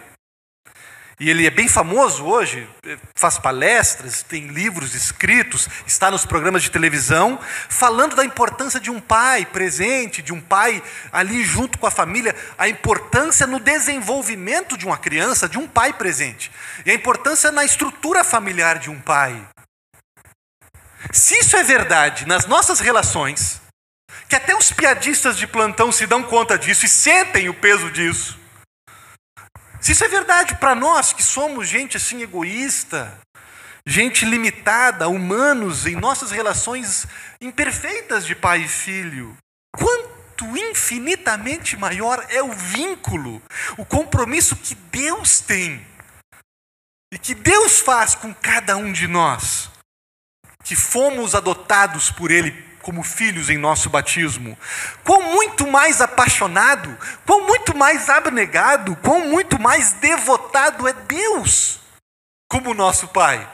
E 1.18 1.30
ele 1.30 1.46
é 1.46 1.50
bem 1.50 1.66
famoso 1.66 2.26
hoje, 2.26 2.68
faz 3.14 3.38
palestras, 3.38 4.23
tem 4.23 4.49
livros 4.49 4.94
escritos, 4.94 5.66
está 5.87 6.11
nos 6.11 6.26
programas 6.26 6.62
de 6.62 6.70
televisão, 6.70 7.40
falando 7.70 8.14
da 8.14 8.23
importância 8.23 8.78
de 8.78 8.90
um 8.90 9.00
pai 9.00 9.46
presente, 9.46 10.20
de 10.20 10.35
um 10.35 10.42
pai 10.42 10.82
ali 11.11 11.42
junto 11.42 11.78
com 11.78 11.87
a 11.87 11.90
família, 11.90 12.37
a 12.58 12.68
importância 12.68 13.46
no 13.46 13.58
desenvolvimento 13.58 14.76
de 14.76 14.85
uma 14.85 14.99
criança, 14.99 15.49
de 15.49 15.56
um 15.56 15.66
pai 15.66 15.94
presente, 15.94 16.52
e 16.85 16.90
a 16.90 16.94
importância 16.94 17.50
na 17.50 17.64
estrutura 17.64 18.23
familiar 18.23 18.78
de 18.78 18.90
um 18.90 19.00
pai. 19.00 19.42
Se 21.12 21.38
isso 21.38 21.56
é 21.56 21.62
verdade 21.62 22.26
nas 22.26 22.44
nossas 22.44 22.78
relações, 22.78 23.62
que 24.28 24.37
até 24.37 24.54
os 24.54 24.70
piadistas 24.70 25.38
de 25.38 25.46
plantão 25.46 25.90
se 25.90 26.06
dão 26.06 26.23
conta 26.23 26.58
disso 26.58 26.85
e 26.85 26.88
sentem 26.90 27.49
o 27.49 27.54
peso 27.54 27.90
disso, 27.90 28.38
se 29.87 29.93
isso 29.93 30.05
é 30.05 30.09
verdade 30.09 30.57
para 30.57 30.75
nós 30.75 31.12
que 31.12 31.23
somos 31.23 31.69
gente 31.69 31.97
assim 31.97 32.21
egoísta, 32.21 33.16
gente 33.87 34.25
limitada, 34.25 35.09
humanos 35.09 35.87
em 35.87 35.95
nossas 35.95 36.33
relações 36.33 37.07
imperfeitas 37.40 38.26
de 38.26 38.35
pai 38.35 38.62
e 38.62 38.69
filho, 38.69 39.37
quanto 39.71 40.57
infinitamente 40.57 41.76
maior 41.76 42.26
é 42.31 42.43
o 42.43 42.50
vínculo, 42.50 43.40
o 43.78 43.85
compromisso 43.85 44.57
que 44.57 44.75
Deus 44.75 45.38
tem 45.38 45.87
e 47.14 47.16
que 47.16 47.33
Deus 47.33 47.78
faz 47.78 48.16
com 48.16 48.35
cada 48.35 48.76
um 48.76 48.90
de 48.90 49.07
nós, 49.07 49.71
que 50.64 50.75
fomos 50.75 51.33
adotados 51.33 52.11
por 52.11 52.33
Ele 52.33 52.50
como 52.87 53.02
filhos 53.02 53.50
em 53.50 53.59
nosso 53.59 53.90
batismo. 53.90 54.57
Quão 55.02 55.35
muito 55.35 55.66
mais 55.66 56.00
apaixonado, 56.00 56.97
quão 57.26 57.45
muito 57.45 57.76
mais 57.76 58.09
abnegado, 58.09 58.95
quão 58.99 59.28
muito 59.28 59.61
mais 59.61 59.95
devotado 59.95 60.87
é 60.87 60.93
Deus 60.93 61.81
como 62.49 62.73
nosso 62.73 63.09
Pai. 63.09 63.52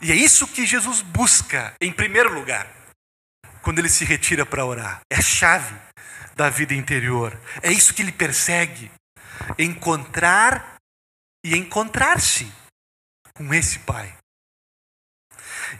E 0.00 0.10
é 0.10 0.14
isso 0.16 0.48
que 0.48 0.66
Jesus 0.66 1.02
busca 1.02 1.72
em 1.80 1.92
primeiro 1.92 2.34
lugar, 2.34 2.68
quando 3.62 3.78
ele 3.78 3.88
se 3.88 4.04
retira 4.04 4.44
para 4.44 4.66
orar. 4.66 5.00
É 5.08 5.18
a 5.18 5.22
chave 5.22 5.72
da 6.34 6.50
vida 6.50 6.74
interior. 6.74 7.40
É 7.62 7.70
isso 7.70 7.94
que 7.94 8.02
ele 8.02 8.10
persegue: 8.10 8.90
encontrar 9.56 10.78
e 11.44 11.56
encontrar-se 11.56 12.52
com 13.34 13.54
esse 13.54 13.78
Pai. 13.78 14.12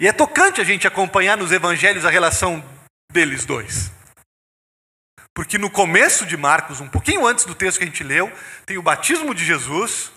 E 0.00 0.08
é 0.08 0.12
tocante 0.12 0.60
a 0.60 0.64
gente 0.64 0.86
acompanhar 0.86 1.36
nos 1.36 1.52
evangelhos 1.52 2.04
a 2.04 2.10
relação 2.10 2.64
deles 3.12 3.44
dois. 3.44 3.90
Porque 5.34 5.56
no 5.56 5.70
começo 5.70 6.26
de 6.26 6.36
Marcos, 6.36 6.80
um 6.80 6.88
pouquinho 6.88 7.26
antes 7.26 7.44
do 7.44 7.54
texto 7.54 7.78
que 7.78 7.84
a 7.84 7.86
gente 7.86 8.04
leu, 8.04 8.30
tem 8.66 8.76
o 8.76 8.82
batismo 8.82 9.34
de 9.34 9.44
Jesus. 9.44 10.12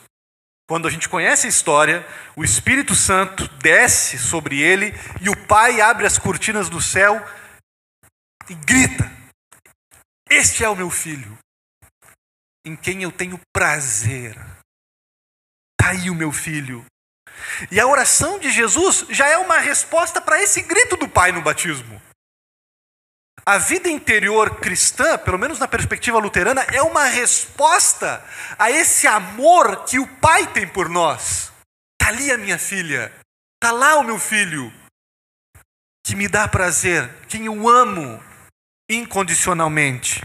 Quando 0.67 0.87
a 0.87 0.91
gente 0.91 1.07
conhece 1.07 1.45
a 1.45 1.49
história, 1.49 2.05
o 2.35 2.43
Espírito 2.43 2.95
Santo 2.95 3.47
desce 3.59 4.17
sobre 4.17 4.59
ele 4.59 4.93
e 5.21 5.29
o 5.29 5.47
Pai 5.47 5.79
abre 5.79 6.05
as 6.05 6.17
cortinas 6.17 6.69
do 6.69 6.81
céu 6.81 7.23
e 8.49 8.55
grita: 8.55 9.09
Este 10.29 10.63
é 10.63 10.69
o 10.69 10.75
meu 10.75 10.89
filho, 10.89 11.37
em 12.65 12.75
quem 12.75 13.03
eu 13.03 13.11
tenho 13.11 13.39
prazer. 13.53 14.35
Está 15.79 15.91
aí 15.91 16.09
o 16.09 16.15
meu 16.15 16.31
filho, 16.31 16.83
e 17.71 17.79
a 17.79 17.87
oração 17.87 18.39
de 18.39 18.51
Jesus 18.51 19.05
já 19.09 19.27
é 19.27 19.37
uma 19.37 19.57
resposta 19.57 20.19
para 20.21 20.41
esse 20.41 20.61
grito 20.61 20.97
do 20.97 21.07
Pai 21.07 21.31
no 21.31 21.41
batismo. 21.41 22.01
A 23.45 23.59
vida 23.59 23.87
interior 23.87 24.59
cristã, 24.59 25.17
pelo 25.19 25.37
menos 25.37 25.59
na 25.59 25.67
perspectiva 25.67 26.17
luterana, 26.17 26.61
é 26.73 26.81
uma 26.81 27.05
resposta 27.05 28.23
a 28.57 28.71
esse 28.71 29.05
amor 29.05 29.85
que 29.85 29.99
o 29.99 30.07
Pai 30.17 30.47
tem 30.51 30.67
por 30.67 30.89
nós. 30.89 31.51
Está 32.01 32.11
ali 32.11 32.31
a 32.31 32.37
minha 32.37 32.57
filha, 32.57 33.13
está 33.55 33.71
lá 33.71 33.97
o 33.97 34.03
meu 34.03 34.17
filho, 34.17 34.73
que 36.05 36.15
me 36.15 36.27
dá 36.27 36.47
prazer, 36.47 37.07
quem 37.27 37.45
eu 37.45 37.69
amo 37.69 38.23
incondicionalmente. 38.89 40.23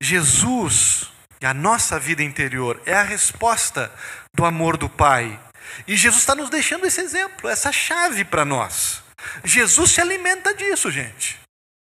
Jesus 0.00 1.10
e 1.40 1.46
a 1.46 1.52
nossa 1.52 1.98
vida 1.98 2.22
interior 2.22 2.80
é 2.86 2.94
a 2.94 3.02
resposta 3.02 3.92
do 4.34 4.44
amor 4.44 4.76
do 4.76 4.88
Pai. 4.88 5.38
E 5.86 5.96
Jesus 5.96 6.20
está 6.22 6.34
nos 6.34 6.50
deixando 6.50 6.86
esse 6.86 7.00
exemplo, 7.00 7.48
essa 7.48 7.72
chave 7.72 8.24
para 8.24 8.44
nós. 8.44 9.02
Jesus 9.44 9.92
se 9.92 10.00
alimenta 10.00 10.54
disso, 10.54 10.90
gente. 10.90 11.40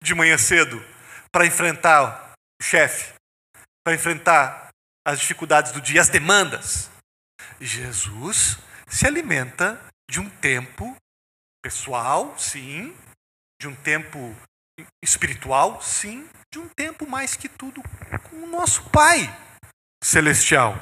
De 0.02 0.14
manhã 0.14 0.36
cedo, 0.36 0.84
para 1.32 1.46
enfrentar 1.46 2.34
o 2.60 2.64
chefe, 2.64 3.14
para 3.84 3.94
enfrentar 3.94 4.68
as 5.06 5.20
dificuldades 5.20 5.72
do 5.72 5.80
dia, 5.80 6.00
as 6.00 6.08
demandas. 6.08 6.90
Jesus 7.60 8.58
se 8.88 9.06
alimenta 9.06 9.80
de 10.10 10.20
um 10.20 10.28
tempo 10.28 10.96
pessoal, 11.62 12.38
sim, 12.38 12.94
de 13.60 13.68
um 13.68 13.74
tempo 13.74 14.36
espiritual, 15.02 15.80
sim, 15.80 16.28
de 16.52 16.58
um 16.58 16.68
tempo 16.68 17.06
mais 17.06 17.36
que 17.36 17.48
tudo 17.48 17.82
com 18.28 18.36
o 18.36 18.46
nosso 18.46 18.88
Pai 18.90 19.34
celestial. 20.02 20.74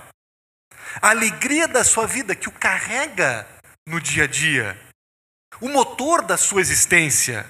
A 1.00 1.10
alegria 1.10 1.66
da 1.66 1.84
sua 1.84 2.06
vida 2.06 2.34
que 2.34 2.48
o 2.48 2.52
carrega 2.52 3.46
no 3.86 4.00
dia 4.00 4.24
a 4.24 4.26
dia. 4.26 4.78
O 5.60 5.68
motor 5.68 6.22
da 6.22 6.36
sua 6.36 6.60
existência 6.60 7.46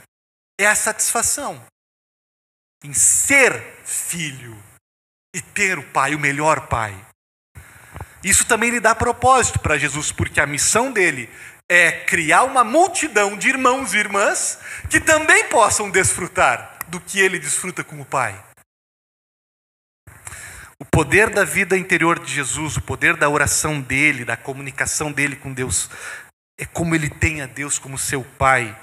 é 0.58 0.66
a 0.66 0.74
satisfação 0.74 1.64
em 2.84 2.92
ser 2.92 3.80
filho 3.84 4.60
e 5.34 5.40
ter 5.40 5.78
o 5.78 5.82
pai, 5.82 6.14
o 6.14 6.18
melhor 6.18 6.66
pai. 6.66 6.94
Isso 8.22 8.44
também 8.44 8.70
lhe 8.70 8.80
dá 8.80 8.94
propósito 8.94 9.58
para 9.58 9.78
Jesus, 9.78 10.12
porque 10.12 10.40
a 10.40 10.46
missão 10.46 10.92
dele 10.92 11.28
é 11.68 11.90
criar 11.90 12.44
uma 12.44 12.62
multidão 12.62 13.36
de 13.36 13.48
irmãos 13.48 13.94
e 13.94 13.98
irmãs 13.98 14.58
que 14.90 15.00
também 15.00 15.48
possam 15.48 15.90
desfrutar 15.90 16.78
do 16.88 17.00
que 17.00 17.18
ele 17.18 17.38
desfruta 17.38 17.82
como 17.82 18.04
pai. 18.04 18.38
O 20.82 20.84
poder 20.84 21.30
da 21.30 21.44
vida 21.44 21.78
interior 21.78 22.18
de 22.18 22.34
Jesus, 22.34 22.76
o 22.76 22.82
poder 22.82 23.16
da 23.16 23.28
oração 23.28 23.80
dele, 23.80 24.24
da 24.24 24.36
comunicação 24.36 25.12
dele 25.12 25.36
com 25.36 25.52
Deus, 25.52 25.88
é 26.58 26.66
como 26.66 26.92
ele 26.92 27.08
tem 27.08 27.40
a 27.40 27.46
Deus 27.46 27.78
como 27.78 27.96
seu 27.96 28.24
pai. 28.36 28.76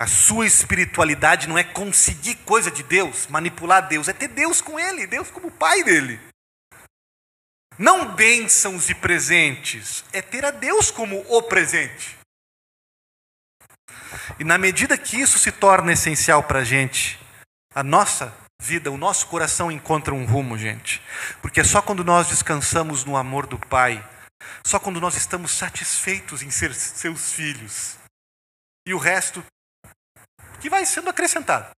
A 0.00 0.06
sua 0.06 0.46
espiritualidade 0.46 1.46
não 1.46 1.58
é 1.58 1.62
conseguir 1.62 2.36
coisa 2.36 2.70
de 2.70 2.82
Deus, 2.82 3.26
manipular 3.26 3.86
Deus, 3.86 4.08
é 4.08 4.14
ter 4.14 4.28
Deus 4.28 4.62
com 4.62 4.80
ele, 4.80 5.06
Deus 5.06 5.30
como 5.30 5.50
pai 5.50 5.84
dele. 5.84 6.18
Não 7.78 8.14
bênçãos 8.14 8.88
e 8.88 8.94
presentes, 8.94 10.06
é 10.10 10.22
ter 10.22 10.46
a 10.46 10.50
Deus 10.50 10.90
como 10.90 11.22
o 11.28 11.42
presente. 11.42 12.16
E 14.38 14.44
na 14.44 14.56
medida 14.56 14.96
que 14.96 15.20
isso 15.20 15.38
se 15.38 15.52
torna 15.52 15.92
essencial 15.92 16.44
para 16.44 16.60
a 16.60 16.64
gente, 16.64 17.20
a 17.74 17.82
nossa 17.82 18.34
vida, 18.58 18.90
o 18.90 18.96
nosso 18.96 19.26
coração 19.26 19.70
encontra 19.70 20.14
um 20.14 20.24
rumo, 20.24 20.56
gente. 20.56 20.91
Porque 21.40 21.62
só 21.64 21.82
quando 21.82 22.04
nós 22.04 22.28
descansamos 22.28 23.04
no 23.04 23.16
amor 23.16 23.46
do 23.46 23.58
Pai, 23.58 24.06
só 24.64 24.78
quando 24.78 25.00
nós 25.00 25.16
estamos 25.16 25.52
satisfeitos 25.52 26.42
em 26.42 26.50
ser 26.50 26.74
seus 26.74 27.32
filhos, 27.32 27.96
e 28.86 28.92
o 28.92 28.98
resto 28.98 29.44
que 30.60 30.70
vai 30.70 30.84
sendo 30.86 31.10
acrescentado. 31.10 31.70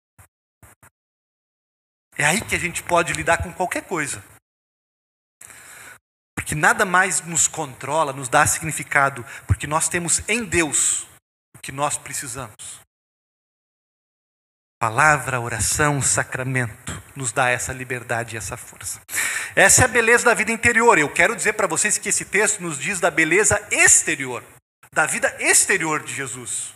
É 2.17 2.25
aí 2.25 2.41
que 2.41 2.55
a 2.55 2.59
gente 2.59 2.83
pode 2.83 3.13
lidar 3.13 3.41
com 3.41 3.51
qualquer 3.51 3.83
coisa. 3.83 4.23
Porque 6.35 6.53
nada 6.53 6.85
mais 6.85 7.21
nos 7.21 7.47
controla, 7.47 8.13
nos 8.13 8.29
dá 8.29 8.45
significado, 8.45 9.25
porque 9.47 9.65
nós 9.65 9.87
temos 9.87 10.21
em 10.27 10.43
Deus 10.43 11.07
o 11.55 11.59
que 11.61 11.71
nós 11.71 11.97
precisamos. 11.97 12.82
Palavra, 14.83 15.39
oração, 15.39 16.01
sacramento 16.01 17.01
nos 17.15 17.31
dá 17.31 17.49
essa 17.49 17.71
liberdade 17.71 18.35
e 18.35 18.37
essa 18.37 18.57
força. 18.57 18.99
Essa 19.55 19.83
é 19.83 19.85
a 19.85 19.87
beleza 19.87 20.25
da 20.25 20.33
vida 20.33 20.51
interior. 20.51 20.99
Eu 20.99 21.07
quero 21.07 21.37
dizer 21.37 21.53
para 21.53 21.67
vocês 21.67 21.97
que 21.97 22.09
esse 22.09 22.25
texto 22.25 22.59
nos 22.59 22.77
diz 22.77 22.99
da 22.99 23.09
beleza 23.09 23.65
exterior, 23.71 24.43
da 24.93 25.05
vida 25.05 25.33
exterior 25.39 26.03
de 26.03 26.13
Jesus 26.13 26.73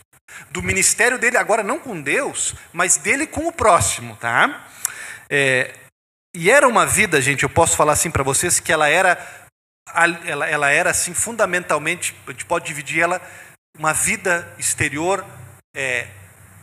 do 0.50 0.62
ministério 0.62 1.18
dele, 1.18 1.36
agora 1.36 1.62
não 1.62 1.78
com 1.78 2.00
Deus, 2.00 2.54
mas 2.72 2.96
dele 2.96 3.26
com 3.26 3.46
o 3.46 3.52
próximo, 3.52 4.16
tá? 4.16 4.66
É, 5.28 5.74
e 6.34 6.50
era 6.50 6.66
uma 6.66 6.86
vida, 6.86 7.20
gente, 7.20 7.42
eu 7.42 7.50
posso 7.50 7.76
falar 7.76 7.92
assim 7.92 8.10
para 8.10 8.24
vocês, 8.24 8.58
que 8.58 8.72
ela 8.72 8.88
era, 8.88 9.18
ela, 10.24 10.48
ela 10.48 10.70
era 10.70 10.92
assim, 10.92 11.12
fundamentalmente, 11.12 12.16
a 12.26 12.30
gente 12.30 12.46
pode 12.46 12.64
dividir 12.64 13.02
ela, 13.02 13.20
uma 13.78 13.92
vida 13.92 14.50
exterior 14.58 15.22
é, 15.76 16.08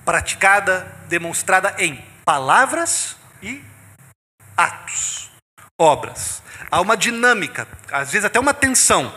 praticada, 0.05 0.88
demonstrada 1.07 1.75
em 1.79 2.03
palavras 2.24 3.15
e 3.41 3.62
atos, 4.55 5.29
obras. 5.79 6.41
Há 6.71 6.79
uma 6.79 6.95
dinâmica, 6.95 7.67
às 7.91 8.12
vezes 8.12 8.25
até 8.25 8.39
uma 8.39 8.53
tensão 8.53 9.13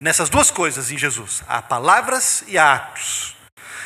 nessas 0.00 0.28
duas 0.28 0.50
coisas 0.50 0.90
em 0.90 0.98
Jesus: 0.98 1.42
há 1.46 1.62
palavras 1.62 2.44
e 2.46 2.58
há 2.58 2.74
atos. 2.74 3.36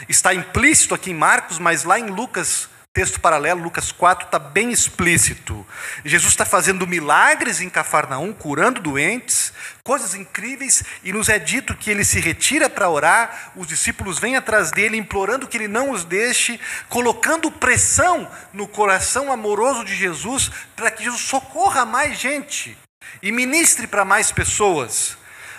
Está 0.08 0.32
implícito 0.32 0.94
aqui 0.94 1.10
em 1.10 1.14
Marcos, 1.14 1.58
mas 1.58 1.84
lá 1.84 1.98
em 1.98 2.06
Lucas, 2.06 2.68
texto 2.98 3.20
paralelo, 3.20 3.62
Lucas 3.62 3.92
4, 3.92 4.26
está 4.26 4.40
bem 4.40 4.72
explícito. 4.72 5.64
Jesus 6.04 6.32
está 6.32 6.44
fazendo 6.44 6.84
milagres 6.84 7.60
em 7.60 7.70
Cafarnaum, 7.70 8.32
curando 8.32 8.80
doentes, 8.80 9.52
coisas 9.84 10.16
incríveis, 10.16 10.82
e 11.04 11.12
nos 11.12 11.28
é 11.28 11.38
dito 11.38 11.76
que 11.76 11.92
ele 11.92 12.04
se 12.04 12.18
retira 12.18 12.68
para 12.68 12.90
orar, 12.90 13.52
os 13.54 13.68
discípulos 13.68 14.18
vêm 14.18 14.34
atrás 14.34 14.72
dele, 14.72 14.96
implorando 14.96 15.46
que 15.46 15.56
ele 15.56 15.68
não 15.68 15.92
os 15.92 16.02
deixe, 16.02 16.58
colocando 16.88 17.52
pressão 17.52 18.28
no 18.52 18.66
coração 18.66 19.30
amoroso 19.30 19.84
de 19.84 19.94
Jesus, 19.94 20.50
para 20.74 20.90
que 20.90 21.04
Jesus 21.04 21.22
socorra 21.22 21.84
mais 21.84 22.18
gente 22.18 22.76
e 23.22 23.30
ministre 23.30 23.86
para 23.86 24.04
mais 24.04 24.32
pessoas. 24.32 25.17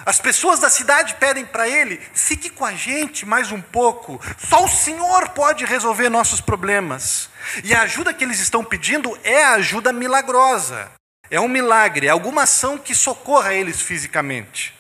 As 0.10 0.19
pessoas 0.19 0.60
da 0.60 0.72
cidade 0.72 1.13
pedem 1.17 1.45
para 1.45 1.69
ele: 1.69 1.98
fique 2.15 2.50
com 2.50 2.65
a 2.65 2.74
gente 2.74 3.28
mais 3.28 3.52
um 3.52 3.62
pouco, 3.62 4.19
só 4.39 4.65
o 4.65 4.67
Senhor 4.67 5.30
pode 5.30 5.65
resolver 5.65 6.10
nossos 6.10 6.41
problemas. 6.41 7.30
E 7.63 7.76
a 7.76 7.84
ajuda 7.84 8.12
que 8.12 8.24
eles 8.24 8.39
estão 8.39 8.65
pedindo 8.65 9.15
é 9.24 9.43
a 9.43 9.54
ajuda 9.54 9.93
milagrosa, 9.93 10.91
é 11.30 11.39
um 11.39 11.48
milagre, 11.48 12.08
é 12.08 12.10
alguma 12.10 12.41
ação 12.41 12.76
que 12.76 12.95
socorra 12.95 13.54
eles 13.54 13.82
fisicamente. 13.82 14.76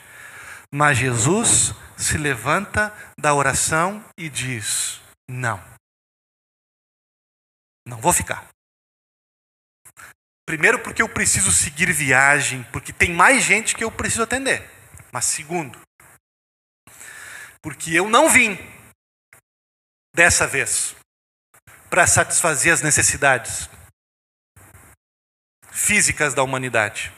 Mas 0.73 0.97
Jesus 0.97 1.75
se 1.95 2.17
levanta 2.17 2.91
da 3.15 3.31
oração 3.31 4.03
e 4.17 4.29
diz: 4.29 4.99
não, 5.29 5.63
não 7.87 8.01
vou 8.01 8.13
ficar. 8.13 8.47
Primeiro, 10.47 10.79
porque 10.79 11.03
eu 11.03 11.07
preciso 11.07 11.51
seguir 11.51 11.93
viagem, 11.93 12.65
porque 12.71 12.91
tem 12.91 13.13
mais 13.13 13.43
gente 13.43 13.75
que 13.75 13.83
eu 13.83 13.91
preciso 13.91 14.23
atender. 14.23 14.78
Mas 15.11 15.25
segundo, 15.25 15.79
porque 17.61 17.93
eu 17.93 18.09
não 18.09 18.29
vim 18.29 18.57
dessa 20.15 20.47
vez 20.47 20.95
para 21.89 22.05
satisfazer 22.05 22.73
as 22.73 22.81
necessidades 22.81 23.69
físicas 25.71 26.33
da 26.33 26.43
humanidade. 26.43 27.11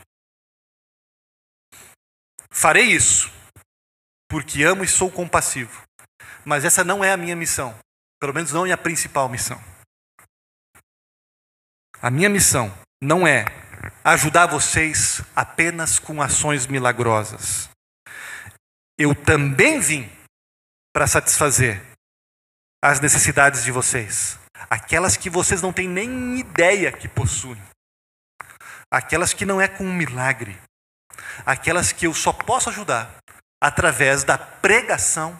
Farei 2.52 2.86
isso 2.86 3.30
porque 4.30 4.64
amo 4.64 4.84
e 4.84 4.88
sou 4.88 5.12
compassivo. 5.12 5.84
Mas 6.46 6.64
essa 6.64 6.84
não 6.84 7.04
é 7.04 7.12
a 7.12 7.18
minha 7.18 7.36
missão. 7.36 7.78
Pelo 8.20 8.34
menos 8.34 8.52
não 8.52 8.66
é 8.66 8.72
a 8.72 8.78
principal 8.78 9.28
missão. 9.28 9.62
A 12.02 12.10
minha 12.10 12.30
missão 12.30 12.72
não 13.02 13.28
é 13.28 13.46
ajudar 14.04 14.48
vocês 14.48 15.22
apenas 15.36 16.00
com 16.00 16.22
ações 16.22 16.66
milagrosas 16.66 17.71
eu 19.02 19.16
também 19.16 19.80
vim 19.80 20.10
para 20.94 21.08
satisfazer 21.08 21.82
as 22.84 23.00
necessidades 23.00 23.64
de 23.64 23.72
vocês, 23.72 24.38
aquelas 24.70 25.18
que 25.18 25.30
vocês 25.30 25.62
não 25.62 25.74
têm 25.74 25.88
nem 25.88 26.40
ideia 26.40 26.92
que 26.92 27.08
possuem, 27.08 27.62
aquelas 28.92 29.34
que 29.34 29.46
não 29.46 29.60
é 29.60 29.68
com 29.68 29.84
um 29.84 29.94
milagre, 29.94 30.60
aquelas 31.46 31.92
que 31.92 32.06
eu 32.06 32.14
só 32.14 32.32
posso 32.32 32.70
ajudar 32.70 33.18
através 33.62 34.24
da 34.24 34.38
pregação 34.38 35.40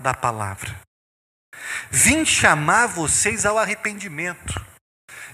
da 0.00 0.14
palavra. 0.14 0.80
Vim 1.90 2.24
chamar 2.24 2.86
vocês 2.86 3.46
ao 3.46 3.58
arrependimento, 3.58 4.54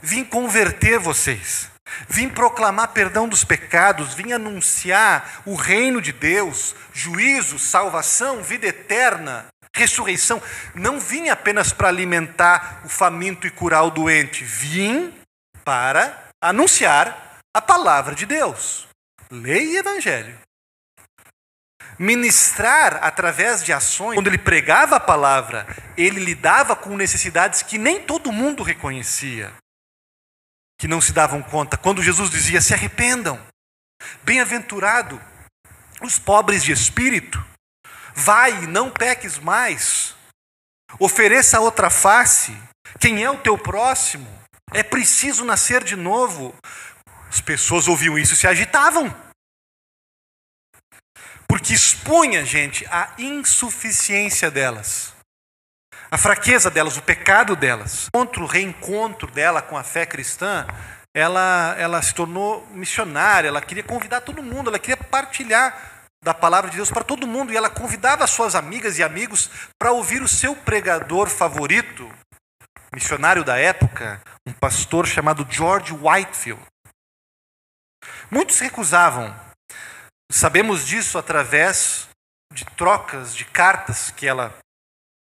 vim 0.03 0.25
converter 0.25 0.99
vocês. 0.99 1.71
Vim 2.09 2.29
proclamar 2.29 2.89
perdão 2.89 3.29
dos 3.29 3.45
pecados, 3.45 4.15
vim 4.15 4.33
anunciar 4.33 5.43
o 5.45 5.55
reino 5.55 6.01
de 6.01 6.13
Deus, 6.13 6.75
juízo, 6.93 7.59
salvação, 7.59 8.43
vida 8.43 8.67
eterna, 8.67 9.47
ressurreição. 9.75 10.43
Não 10.75 10.99
vim 10.99 11.29
apenas 11.29 11.73
para 11.73 11.89
alimentar 11.89 12.83
o 12.85 12.89
faminto 12.89 13.47
e 13.47 13.51
curar 13.51 13.85
o 13.85 13.91
doente, 13.91 14.45
vim 14.45 15.13
para 15.65 16.31
anunciar 16.41 17.39
a 17.55 17.61
palavra 17.61 18.15
de 18.15 18.27
Deus. 18.27 18.87
Lei 19.31 19.73
e 19.73 19.77
evangelho. 19.77 20.39
Ministrar 21.97 22.99
através 23.03 23.63
de 23.63 23.73
ações, 23.73 24.17
quando 24.17 24.27
ele 24.27 24.39
pregava 24.39 24.97
a 24.97 25.01
palavra, 25.01 25.65
ele 25.97 26.19
lidava 26.19 26.75
com 26.75 26.97
necessidades 26.97 27.63
que 27.63 27.79
nem 27.79 28.01
todo 28.01 28.33
mundo 28.33 28.65
reconhecia 28.65 29.53
que 30.85 30.89
não 30.89 31.01
se 31.01 31.15
davam 31.15 31.43
conta. 31.43 31.79
Quando 31.79 32.03
Jesus 32.03 32.31
dizia: 32.31 32.61
se 32.61 32.75
arrependam, 32.75 33.41
bem-aventurado 34.23 35.19
os 36.03 36.19
pobres 36.19 36.63
de 36.63 36.73
espírito, 36.73 37.43
vai, 38.15 38.67
não 38.67 38.91
peques 38.91 39.39
mais, 39.39 40.15
ofereça 40.99 41.59
outra 41.59 41.89
face. 41.89 42.55
Quem 43.01 43.25
é 43.25 43.31
o 43.31 43.39
teu 43.39 43.57
próximo? 43.57 44.29
É 44.75 44.83
preciso 44.83 45.43
nascer 45.43 45.83
de 45.83 45.97
novo. 45.97 46.55
As 47.31 47.41
pessoas 47.41 47.89
ouviam 47.89 48.19
isso 48.19 48.35
e 48.35 48.37
se 48.37 48.47
agitavam. 48.47 49.09
Porque 51.49 51.73
expunha, 51.73 52.45
gente, 52.45 52.85
a 52.91 53.11
insuficiência 53.17 54.51
delas. 54.51 55.14
A 56.11 56.19
fraqueza 56.19 56.71
delas, 56.71 56.97
o 56.97 57.03
pecado 57.03 57.57
delas. 57.57 58.09
Contra 58.13 58.43
o 58.43 58.47
reencontro 58.47 59.31
dela 59.31 59.63
com 59.63 59.77
a 59.77 59.83
fé 59.83 60.07
cristã, 60.07 60.67
ela, 61.15 61.75
ela 61.79 62.03
se 62.03 62.15
tornou 62.15 62.67
missionária, 62.71 63.49
ela 63.49 63.63
queria 63.63 63.83
convidar 63.83 64.21
todo 64.21 64.43
mundo, 64.43 64.69
ela 64.69 64.79
queria 64.79 64.97
partilhar 64.97 66.09
da 66.23 66.33
palavra 66.33 66.71
de 66.71 66.77
Deus 66.77 66.91
para 66.91 67.05
todo 67.05 67.27
mundo 67.27 67.53
e 67.53 67.57
ela 67.57 67.69
convidava 67.69 68.27
suas 68.27 68.55
amigas 68.55 68.99
e 68.99 69.03
amigos 69.03 69.51
para 69.79 69.93
ouvir 69.93 70.23
o 70.23 70.29
seu 70.29 70.57
pregador 70.57 71.29
favorito, 71.29 72.11
missionário 72.95 73.45
da 73.45 73.59
época, 73.59 74.21
um 74.47 74.53
pastor 74.53 75.07
chamado 75.07 75.47
George 75.49 75.93
Whitefield. 75.93 76.63
Muitos 78.31 78.59
recusavam. 78.59 79.35
Sabemos 80.33 80.87
disso 80.87 81.19
através 81.19 82.09
de 82.53 82.65
trocas 82.65 83.37
de 83.37 83.45
cartas 83.45 84.11
que 84.11 84.27
ela 84.27 84.57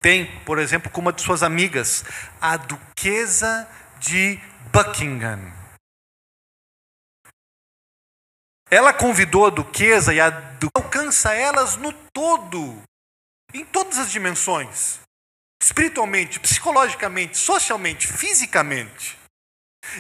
tem, 0.01 0.25
por 0.41 0.59
exemplo, 0.59 0.91
com 0.91 0.99
uma 0.99 1.13
de 1.13 1.21
suas 1.21 1.43
amigas, 1.43 2.03
a 2.41 2.57
duquesa 2.57 3.67
de 3.99 4.37
Buckingham. 4.73 5.53
Ela 8.69 8.93
convidou 8.93 9.45
a 9.45 9.49
duquesa 9.49 10.13
e 10.13 10.19
a 10.19 10.29
duquesa 10.29 10.71
alcança 10.91 11.33
elas 11.33 11.77
no 11.77 11.93
todo, 12.13 12.83
em 13.53 13.65
todas 13.65 13.97
as 13.97 14.11
dimensões. 14.11 14.99
Espiritualmente, 15.63 16.39
psicologicamente, 16.39 17.37
socialmente, 17.37 18.07
fisicamente. 18.07 19.17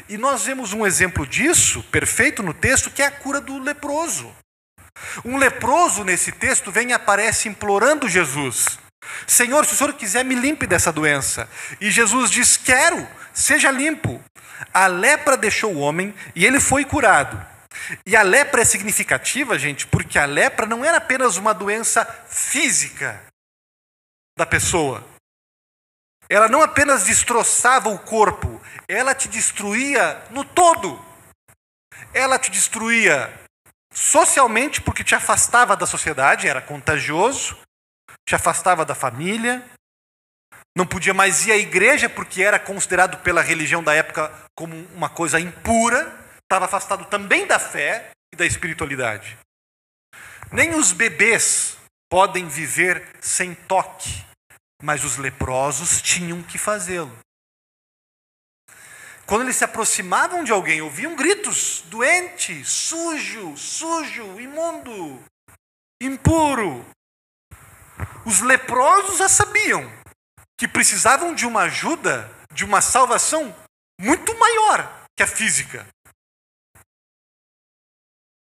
E 0.07 0.17
nós 0.17 0.45
vemos 0.45 0.73
um 0.73 0.85
exemplo 0.85 1.25
disso, 1.25 1.81
perfeito 1.83 2.43
no 2.43 2.53
texto, 2.53 2.91
que 2.91 3.01
é 3.01 3.05
a 3.05 3.11
cura 3.11 3.41
do 3.41 3.57
leproso. 3.57 4.35
Um 5.25 5.37
leproso 5.37 6.03
nesse 6.03 6.31
texto 6.31 6.71
vem 6.71 6.89
e 6.89 6.93
aparece 6.93 7.47
implorando 7.47 8.07
Jesus: 8.07 8.77
Senhor, 9.25 9.65
se 9.65 9.73
o 9.73 9.77
senhor 9.77 9.93
quiser, 9.93 10.23
me 10.23 10.35
limpe 10.35 10.67
dessa 10.67 10.91
doença. 10.91 11.49
E 11.79 11.89
Jesus 11.89 12.29
diz: 12.29 12.57
Quero, 12.57 13.07
seja 13.33 13.71
limpo. 13.71 14.23
A 14.73 14.87
lepra 14.87 15.35
deixou 15.35 15.73
o 15.73 15.79
homem 15.79 16.13
e 16.35 16.45
ele 16.45 16.59
foi 16.59 16.85
curado. 16.85 17.51
E 18.05 18.15
a 18.15 18.21
lepra 18.21 18.61
é 18.61 18.65
significativa, 18.65 19.57
gente, 19.57 19.87
porque 19.87 20.19
a 20.19 20.25
lepra 20.25 20.65
não 20.65 20.85
era 20.85 20.97
apenas 20.97 21.37
uma 21.37 21.53
doença 21.53 22.05
física 22.27 23.21
da 24.37 24.45
pessoa. 24.45 25.03
Ela 26.29 26.47
não 26.47 26.61
apenas 26.61 27.03
destroçava 27.03 27.89
o 27.89 27.99
corpo, 27.99 28.61
ela 28.87 29.13
te 29.13 29.27
destruía 29.27 30.23
no 30.29 30.45
todo. 30.45 31.03
Ela 32.13 32.39
te 32.39 32.49
destruía 32.49 33.33
socialmente, 33.93 34.81
porque 34.81 35.03
te 35.03 35.15
afastava 35.15 35.75
da 35.75 35.85
sociedade, 35.85 36.47
era 36.47 36.61
contagioso, 36.61 37.57
te 38.27 38.35
afastava 38.35 38.85
da 38.85 38.95
família, 38.95 39.63
não 40.75 40.85
podia 40.85 41.13
mais 41.13 41.45
ir 41.45 41.51
à 41.51 41.57
igreja, 41.57 42.09
porque 42.09 42.41
era 42.41 42.59
considerado 42.59 43.21
pela 43.23 43.41
religião 43.41 43.83
da 43.83 43.93
época 43.93 44.31
como 44.55 44.75
uma 44.93 45.09
coisa 45.09 45.39
impura 45.39 46.19
estava 46.51 46.65
afastado 46.65 47.05
também 47.05 47.47
da 47.47 47.57
fé 47.57 48.11
e 48.33 48.35
da 48.35 48.45
espiritualidade. 48.45 49.37
Nem 50.51 50.75
os 50.75 50.91
bebês 50.91 51.77
podem 52.09 52.45
viver 52.49 53.07
sem 53.21 53.55
toque, 53.55 54.25
mas 54.83 55.05
os 55.05 55.15
leprosos 55.15 56.01
tinham 56.01 56.43
que 56.43 56.57
fazê-lo. 56.57 57.17
Quando 59.25 59.43
eles 59.43 59.55
se 59.55 59.63
aproximavam 59.63 60.43
de 60.43 60.51
alguém, 60.51 60.81
ouviam 60.81 61.15
gritos: 61.15 61.83
doente, 61.85 62.65
sujo, 62.65 63.55
sujo, 63.55 64.41
imundo, 64.41 65.23
impuro. 66.01 66.85
Os 68.31 68.39
leprosos 68.39 69.17
já 69.17 69.27
sabiam 69.27 69.83
que 70.57 70.65
precisavam 70.65 71.35
de 71.35 71.45
uma 71.45 71.63
ajuda, 71.63 72.33
de 72.53 72.63
uma 72.63 72.79
salvação 72.79 73.53
muito 73.99 74.33
maior 74.39 75.05
que 75.17 75.21
a 75.21 75.27
física. 75.27 75.85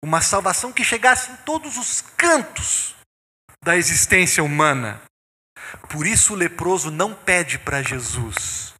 Uma 0.03 0.21
salvação 0.21 0.71
que 0.71 0.83
chegasse 0.83 1.31
em 1.31 1.35
todos 1.37 1.77
os 1.77 2.01
cantos 2.15 2.93
da 3.63 3.75
existência 3.75 4.43
humana. 4.43 5.01
Por 5.89 6.05
isso 6.05 6.33
o 6.33 6.37
leproso 6.37 6.91
não 6.91 7.15
pede 7.15 7.57
para 7.57 7.81
Jesus: 7.81 8.75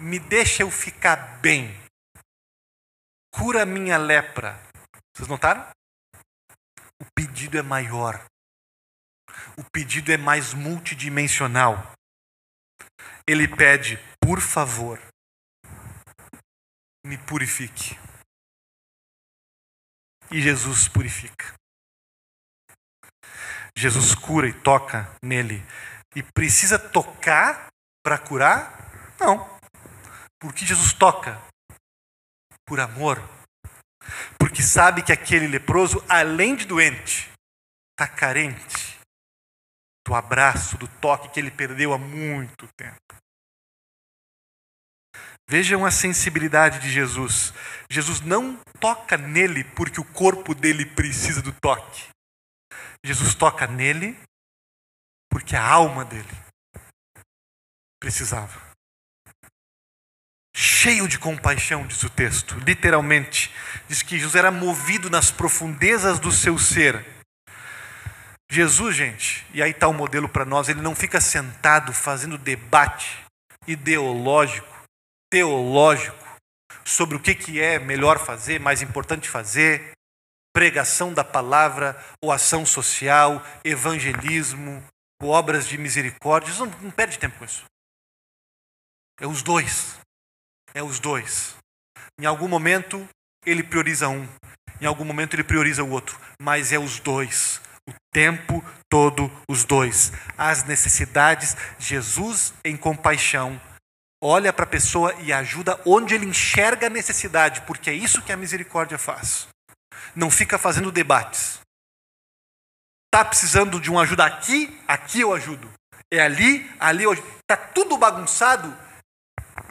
me 0.00 0.18
deixa 0.18 0.62
eu 0.62 0.70
ficar 0.70 1.40
bem, 1.42 1.78
cura 3.34 3.66
minha 3.66 3.98
lepra. 3.98 4.58
Vocês 5.14 5.28
notaram? 5.28 5.68
O 7.02 7.04
pedido 7.14 7.58
é 7.58 7.62
maior, 7.62 8.24
o 9.56 9.64
pedido 9.70 10.12
é 10.12 10.16
mais 10.16 10.54
multidimensional. 10.54 11.92
Ele 13.26 13.48
pede, 13.48 13.98
por 14.20 14.40
favor, 14.40 15.00
me 17.04 17.18
purifique 17.18 17.98
e 20.30 20.40
Jesus 20.40 20.88
purifica. 20.88 21.54
Jesus 23.76 24.14
cura 24.14 24.48
e 24.48 24.52
toca 24.52 25.08
nele. 25.22 25.62
E 26.14 26.22
precisa 26.22 26.78
tocar 26.78 27.68
para 28.02 28.18
curar? 28.18 29.14
Não. 29.20 29.58
Porque 30.40 30.64
Jesus 30.64 30.92
toca? 30.92 31.40
Por 32.66 32.80
amor. 32.80 33.22
Porque 34.38 34.62
sabe 34.62 35.02
que 35.02 35.12
aquele 35.12 35.46
leproso, 35.46 36.02
além 36.08 36.56
de 36.56 36.64
doente, 36.64 37.30
está 37.92 38.08
carente 38.08 38.95
do 40.06 40.14
abraço, 40.14 40.78
do 40.78 40.86
toque 40.86 41.28
que 41.28 41.40
ele 41.40 41.50
perdeu 41.50 41.92
há 41.92 41.98
muito 41.98 42.68
tempo. 42.76 42.96
Vejam 45.48 45.84
a 45.84 45.90
sensibilidade 45.90 46.80
de 46.80 46.90
Jesus. 46.90 47.52
Jesus 47.90 48.20
não 48.20 48.56
toca 48.80 49.16
nele 49.16 49.64
porque 49.64 50.00
o 50.00 50.04
corpo 50.04 50.54
dele 50.54 50.86
precisa 50.86 51.42
do 51.42 51.52
toque. 51.52 52.08
Jesus 53.04 53.34
toca 53.34 53.66
nele 53.66 54.16
porque 55.28 55.56
a 55.56 55.62
alma 55.62 56.04
dele 56.04 56.36
precisava. 58.00 58.64
Cheio 60.54 61.06
de 61.06 61.18
compaixão, 61.18 61.86
diz 61.86 62.02
o 62.02 62.10
texto, 62.10 62.58
literalmente. 62.60 63.52
Diz 63.88 64.02
que 64.02 64.16
Jesus 64.16 64.34
era 64.36 64.50
movido 64.50 65.10
nas 65.10 65.30
profundezas 65.30 66.18
do 66.18 66.32
seu 66.32 66.58
ser. 66.58 67.15
Jesus, 68.50 68.94
gente, 68.94 69.44
e 69.52 69.62
aí 69.62 69.72
está 69.72 69.88
o 69.88 69.92
modelo 69.92 70.28
para 70.28 70.44
nós, 70.44 70.68
ele 70.68 70.80
não 70.80 70.94
fica 70.94 71.20
sentado 71.20 71.92
fazendo 71.92 72.38
debate 72.38 73.24
ideológico 73.66 74.76
teológico 75.30 76.24
sobre 76.84 77.16
o 77.16 77.20
que, 77.20 77.34
que 77.34 77.60
é 77.60 77.78
melhor 77.78 78.18
fazer, 78.18 78.60
mais 78.60 78.80
importante 78.80 79.28
fazer, 79.28 79.92
pregação 80.52 81.12
da 81.12 81.24
palavra, 81.24 82.00
ou 82.22 82.32
ação 82.32 82.64
social, 82.64 83.44
evangelismo, 83.64 84.82
ou 85.20 85.30
obras 85.30 85.66
de 85.66 85.76
misericórdia. 85.76 86.54
Não, 86.54 86.66
não 86.80 86.90
perde 86.90 87.18
tempo 87.18 87.38
com 87.38 87.44
isso. 87.44 87.64
É 89.20 89.26
os 89.26 89.42
dois. 89.42 89.98
É 90.74 90.82
os 90.82 91.00
dois. 91.00 91.56
Em 92.18 92.24
algum 92.24 92.48
momento 92.48 93.06
ele 93.44 93.62
prioriza 93.62 94.08
um, 94.08 94.26
em 94.80 94.86
algum 94.86 95.04
momento 95.04 95.34
ele 95.34 95.44
prioriza 95.44 95.84
o 95.84 95.90
outro, 95.90 96.18
mas 96.40 96.72
é 96.72 96.78
os 96.78 96.98
dois. 96.98 97.60
O 97.88 97.92
tempo 98.12 98.64
todo, 98.88 99.30
os 99.48 99.64
dois. 99.64 100.12
As 100.36 100.64
necessidades, 100.64 101.56
Jesus 101.78 102.52
em 102.64 102.76
compaixão 102.76 103.60
olha 104.22 104.52
para 104.52 104.64
a 104.64 104.68
pessoa 104.68 105.14
e 105.20 105.32
ajuda 105.32 105.80
onde 105.84 106.14
ele 106.14 106.26
enxerga 106.26 106.86
a 106.86 106.90
necessidade, 106.90 107.60
porque 107.62 107.90
é 107.90 107.94
isso 107.94 108.22
que 108.22 108.32
a 108.32 108.36
misericórdia 108.36 108.98
faz. 108.98 109.46
Não 110.14 110.30
fica 110.30 110.58
fazendo 110.58 110.90
debates. 110.90 111.60
Está 113.06 113.24
precisando 113.24 113.80
de 113.80 113.90
uma 113.90 114.02
ajuda 114.02 114.24
aqui? 114.24 114.78
Aqui 114.86 115.20
eu 115.20 115.32
ajudo. 115.32 115.70
É 116.10 116.20
ali? 116.20 116.70
Ali 116.78 117.04
eu 117.04 117.12
ajudo. 117.12 117.28
Está 117.38 117.56
tudo 117.56 117.96
bagunçado? 117.96 118.76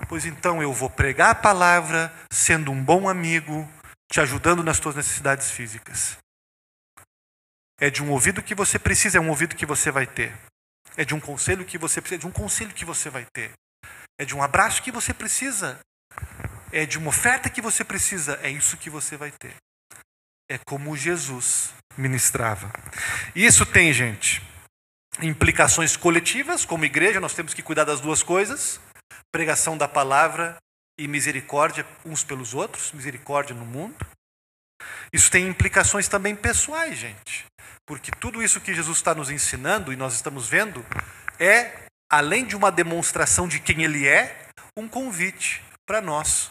Pois 0.08 0.26
então 0.26 0.62
eu 0.62 0.72
vou 0.72 0.90
pregar 0.90 1.32
a 1.32 1.36
palavra, 1.36 2.14
sendo 2.32 2.72
um 2.72 2.84
bom 2.84 3.10
amigo, 3.10 3.68
te 4.12 4.20
ajudando 4.20 4.64
nas 4.64 4.80
tuas 4.80 4.96
necessidades 4.96 5.52
físicas. 5.52 6.18
É 7.80 7.90
de 7.90 8.02
um 8.02 8.12
ouvido 8.12 8.42
que 8.42 8.56
você 8.56 8.80
precisa, 8.80 9.18
é 9.18 9.22
um 9.22 9.30
ouvido 9.30 9.56
que 9.56 9.66
você 9.66 9.92
vai 9.92 10.08
ter. 10.08 10.34
É 10.96 11.04
de 11.04 11.14
um 11.14 11.20
conselho 11.20 11.66
que 11.66 11.78
você 11.78 12.00
precisa, 12.00 12.16
é 12.16 12.20
de 12.20 12.28
um 12.28 12.32
conselho 12.32 12.74
que 12.74 12.86
você 12.86 13.10
vai 13.10 13.26
ter. 13.34 13.52
É 14.18 14.24
de 14.24 14.36
um 14.36 14.42
abraço 14.42 14.82
que 14.82 14.92
você 14.92 15.14
precisa. 15.14 15.80
É 16.72 16.86
de 16.86 16.98
uma 16.98 17.10
oferta 17.10 17.50
que 17.50 17.62
você 17.62 17.84
precisa. 17.84 18.40
É 18.42 18.50
isso 18.50 18.78
que 18.78 18.90
você 18.90 19.18
vai 19.18 19.32
ter. 19.32 19.56
É 20.50 20.58
como 20.58 20.96
Jesus 20.96 21.74
ministrava. 21.98 22.72
Isso 23.36 23.66
tem, 23.66 23.92
gente, 23.92 24.42
implicações 25.22 25.98
coletivas, 25.98 26.66
como 26.66 26.86
igreja, 26.86 27.20
nós 27.20 27.34
temos 27.34 27.54
que 27.54 27.64
cuidar 27.64 27.84
das 27.84 28.00
duas 28.00 28.22
coisas: 28.22 28.80
pregação 29.32 29.78
da 29.78 29.88
palavra 29.88 30.58
e 30.98 31.08
misericórdia 31.08 31.86
uns 32.06 32.24
pelos 32.24 32.54
outros, 32.54 32.92
misericórdia 32.92 33.56
no 33.56 33.66
mundo. 33.66 33.96
Isso 35.12 35.32
tem 35.32 35.48
implicações 35.48 36.08
também 36.08 36.36
pessoais, 36.36 36.98
gente. 36.98 37.46
Porque 37.86 38.12
tudo 38.12 38.42
isso 38.42 38.62
que 38.62 38.74
Jesus 38.74 38.98
está 38.98 39.14
nos 39.14 39.30
ensinando 39.30 39.94
e 39.94 39.96
nós 39.96 40.14
estamos 40.14 40.48
vendo 40.48 40.86
é 41.40 41.86
além 42.10 42.46
de 42.46 42.56
uma 42.56 42.72
demonstração 42.72 43.48
de 43.48 43.60
quem 43.60 43.84
ele 43.84 44.08
é, 44.08 44.50
um 44.78 44.88
convite 44.88 45.64
para 45.86 46.02
nós 46.02 46.50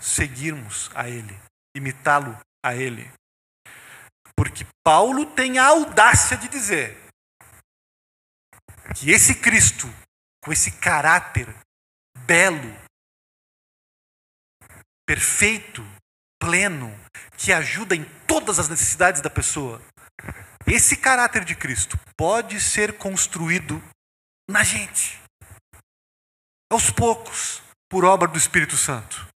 seguirmos 0.00 0.90
a 0.94 1.08
ele, 1.08 1.38
imitá-lo 1.74 2.38
a 2.64 2.74
ele. 2.74 3.10
Porque 4.36 4.66
Paulo 4.84 5.26
tem 5.26 5.58
a 5.58 5.66
audácia 5.66 6.36
de 6.36 6.48
dizer 6.48 6.98
que 8.96 9.10
esse 9.10 9.36
Cristo, 9.36 9.88
com 10.42 10.52
esse 10.52 10.72
caráter 10.72 11.54
belo, 12.26 12.74
perfeito, 15.06 15.82
pleno, 16.42 16.92
que 17.36 17.52
ajuda 17.52 17.94
em 17.94 18.02
todas 18.26 18.58
as 18.58 18.68
necessidades 18.68 19.22
da 19.22 19.30
pessoa, 19.30 19.80
esse 20.66 20.96
caráter 20.96 21.44
de 21.44 21.54
Cristo 21.54 21.96
pode 22.16 22.60
ser 22.60 22.94
construído 22.94 23.80
na 24.50 24.64
gente, 24.64 25.20
aos 26.70 26.90
poucos, 26.90 27.62
por 27.88 28.04
obra 28.04 28.26
do 28.26 28.36
Espírito 28.36 28.76
Santo. 28.76 29.28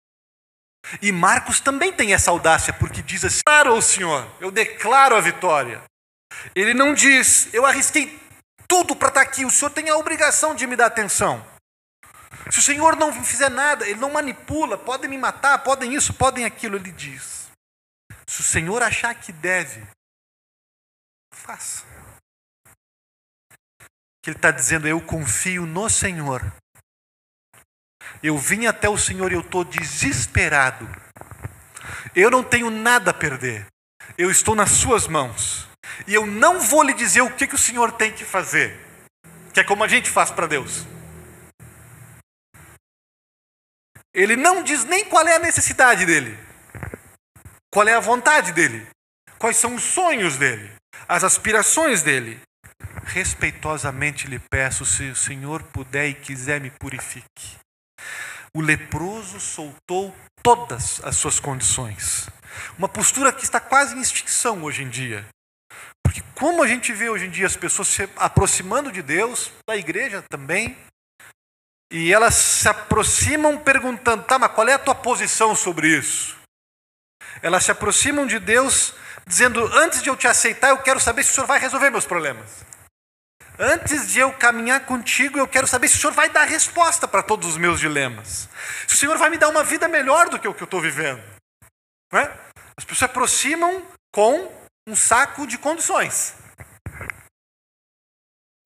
E 1.03 1.13
Marcos 1.13 1.61
também 1.61 1.93
tem 1.93 2.15
essa 2.15 2.31
audácia, 2.31 2.73
porque 2.73 3.03
diz 3.03 3.23
assim: 3.23 3.41
Declaro 3.47 3.77
o 3.77 3.83
Senhor, 3.83 4.27
eu 4.41 4.51
declaro 4.51 5.15
a 5.15 5.21
vitória. 5.21 5.83
Ele 6.55 6.73
não 6.73 6.95
diz, 6.95 7.53
eu 7.53 7.67
arrisquei 7.67 8.19
tudo 8.67 8.97
para 8.97 9.09
estar 9.09 9.21
aqui, 9.21 9.45
o 9.45 9.51
Senhor 9.51 9.71
tem 9.71 9.91
a 9.91 9.97
obrigação 9.97 10.55
de 10.55 10.67
me 10.67 10.75
dar 10.75 10.87
atenção. 10.87 11.45
Se 12.51 12.59
o 12.59 12.63
Senhor 12.63 12.97
não 12.97 13.13
fizer 13.25 13.49
nada, 13.49 13.89
Ele 13.89 13.99
não 13.99 14.13
manipula, 14.13 14.77
podem 14.77 15.09
me 15.09 15.19
matar, 15.19 15.59
podem 15.59 15.95
isso, 15.95 16.13
podem 16.15 16.45
aquilo, 16.45 16.77
Ele 16.77 16.93
diz. 16.93 17.51
Se 18.27 18.41
o 18.41 18.45
Senhor 18.45 18.83
achar 18.83 19.15
que 19.15 19.33
deve, 19.33 19.87
faça. 21.33 21.85
Que 24.23 24.31
Ele 24.31 24.37
está 24.37 24.51
dizendo, 24.51 24.89
eu 24.89 25.01
confio 25.01 25.67
no 25.67 25.89
Senhor. 25.89 26.43
Eu 28.23 28.39
vim 28.39 28.67
até 28.67 28.89
o 28.89 28.99
Senhor 28.99 29.33
e 29.33 29.35
eu 29.35 29.41
estou 29.41 29.65
desesperado. 29.65 30.89
Eu 32.15 32.31
não 32.31 32.43
tenho 32.43 32.71
nada 32.71 33.11
a 33.11 33.15
perder. 33.15 33.67
Eu 34.17 34.31
estou 34.31 34.55
nas 34.55 34.71
Suas 34.71 35.07
mãos. 35.07 35.69
E 36.07 36.15
eu 36.15 36.27
não 36.27 36.61
vou 36.61 36.83
lhe 36.83 36.95
dizer 36.95 37.21
o 37.23 37.31
que, 37.31 37.47
que 37.47 37.55
o 37.55 37.59
Senhor 37.59 37.93
tem 37.93 38.13
que 38.13 38.25
fazer, 38.25 38.79
que 39.53 39.61
é 39.61 39.65
como 39.65 39.85
a 39.85 39.89
gente 39.89 40.11
faz 40.11 40.31
para 40.31 40.47
Deus. 40.47 40.87
Ele 44.15 44.37
não 44.37 44.63
diz 44.63 44.85
nem 44.85 45.05
qual 45.05 45.27
é 45.27 45.35
a 45.35 45.41
necessidade 45.41 46.07
dele, 46.07 46.39
qual 47.69 47.89
é 47.89 47.95
a 47.95 48.01
vontade 48.01 48.53
dele, 48.53 48.87
quais 49.39 49.57
são 49.57 49.75
os 49.75 49.83
sonhos 49.83 50.37
dele, 50.37 50.71
as 51.09 51.25
aspirações 51.25 52.03
dele. 52.03 52.41
Respeitosamente 53.07 54.27
lhe 54.29 54.39
peço, 54.39 54.87
se 54.87 55.11
o 55.11 55.17
Senhor 55.17 55.63
puder 55.65 56.09
e 56.09 56.15
quiser, 56.15 56.61
me 56.61 56.71
purifique. 56.71 57.59
O 58.57 58.61
leproso 58.61 59.41
soltou 59.41 60.15
todas 60.43 61.01
as 61.05 61.17
suas 61.17 61.41
condições. 61.41 62.29
Uma 62.79 62.89
postura 62.89 63.33
que 63.33 63.43
está 63.43 63.59
quase 63.59 63.97
em 63.97 64.01
extinção 64.01 64.63
hoje 64.63 64.83
em 64.83 64.89
dia. 64.89 65.27
Porque 66.05 66.23
como 66.35 66.63
a 66.63 66.69
gente 66.69 66.93
vê 66.93 67.09
hoje 67.11 67.27
em 67.27 67.31
dia 67.31 67.47
as 67.47 67.57
pessoas 67.57 67.89
se 67.89 68.09
aproximando 68.17 68.93
de 68.93 69.03
Deus, 69.03 69.51
da 69.69 69.77
igreja 69.77 70.23
também, 70.31 70.77
e 71.97 72.13
elas 72.13 72.35
se 72.35 72.69
aproximam 72.69 73.57
perguntando, 73.57 74.25
tá, 74.25 74.37
mas 74.37 74.51
qual 74.51 74.69
é 74.69 74.73
a 74.73 74.79
tua 74.81 74.97
posição 74.97 75.55
sobre 75.55 75.97
isso? 75.97 76.37
Elas 77.41 77.65
se 77.65 77.71
aproximam 77.71 78.27
de 78.27 78.41
Deus 78.41 78.95
dizendo, 79.25 79.65
antes 79.73 80.03
de 80.03 80.09
eu 80.09 80.17
te 80.17 80.27
aceitar, 80.27 80.71
eu 80.71 80.79
quero 80.79 80.99
saber 80.99 81.23
se 81.23 81.31
o 81.31 81.35
Senhor 81.35 81.47
vai 81.47 81.61
resolver 81.61 81.91
meus 81.91 82.05
problemas. 82.05 82.65
Antes 83.57 84.09
de 84.09 84.19
eu 84.19 84.33
caminhar 84.33 84.85
contigo, 84.87 85.39
eu 85.39 85.47
quero 85.47 85.69
saber 85.69 85.87
se 85.87 85.97
o 85.97 86.01
Senhor 86.01 86.13
vai 86.13 86.29
dar 86.29 86.43
resposta 86.49 87.07
para 87.07 87.23
todos 87.23 87.51
os 87.51 87.57
meus 87.57 87.79
dilemas. 87.79 88.49
Se 88.89 88.97
o 88.97 88.99
Senhor 88.99 89.17
vai 89.17 89.31
me 89.31 89.39
dar 89.39 89.49
uma 89.49 89.63
vida 89.63 89.87
melhor 89.87 90.29
do 90.29 90.37
que 90.37 90.49
o 90.49 90.53
que 90.53 90.65
eu 90.65 90.67
estou 90.67 90.81
vivendo. 90.81 91.23
Não 92.11 92.19
é? 92.19 92.25
As 92.77 92.85
pessoas 92.85 92.99
se 92.99 93.05
aproximam 93.05 93.87
com 94.13 94.53
um 94.85 94.97
saco 94.97 95.47
de 95.47 95.59
condições. 95.59 96.35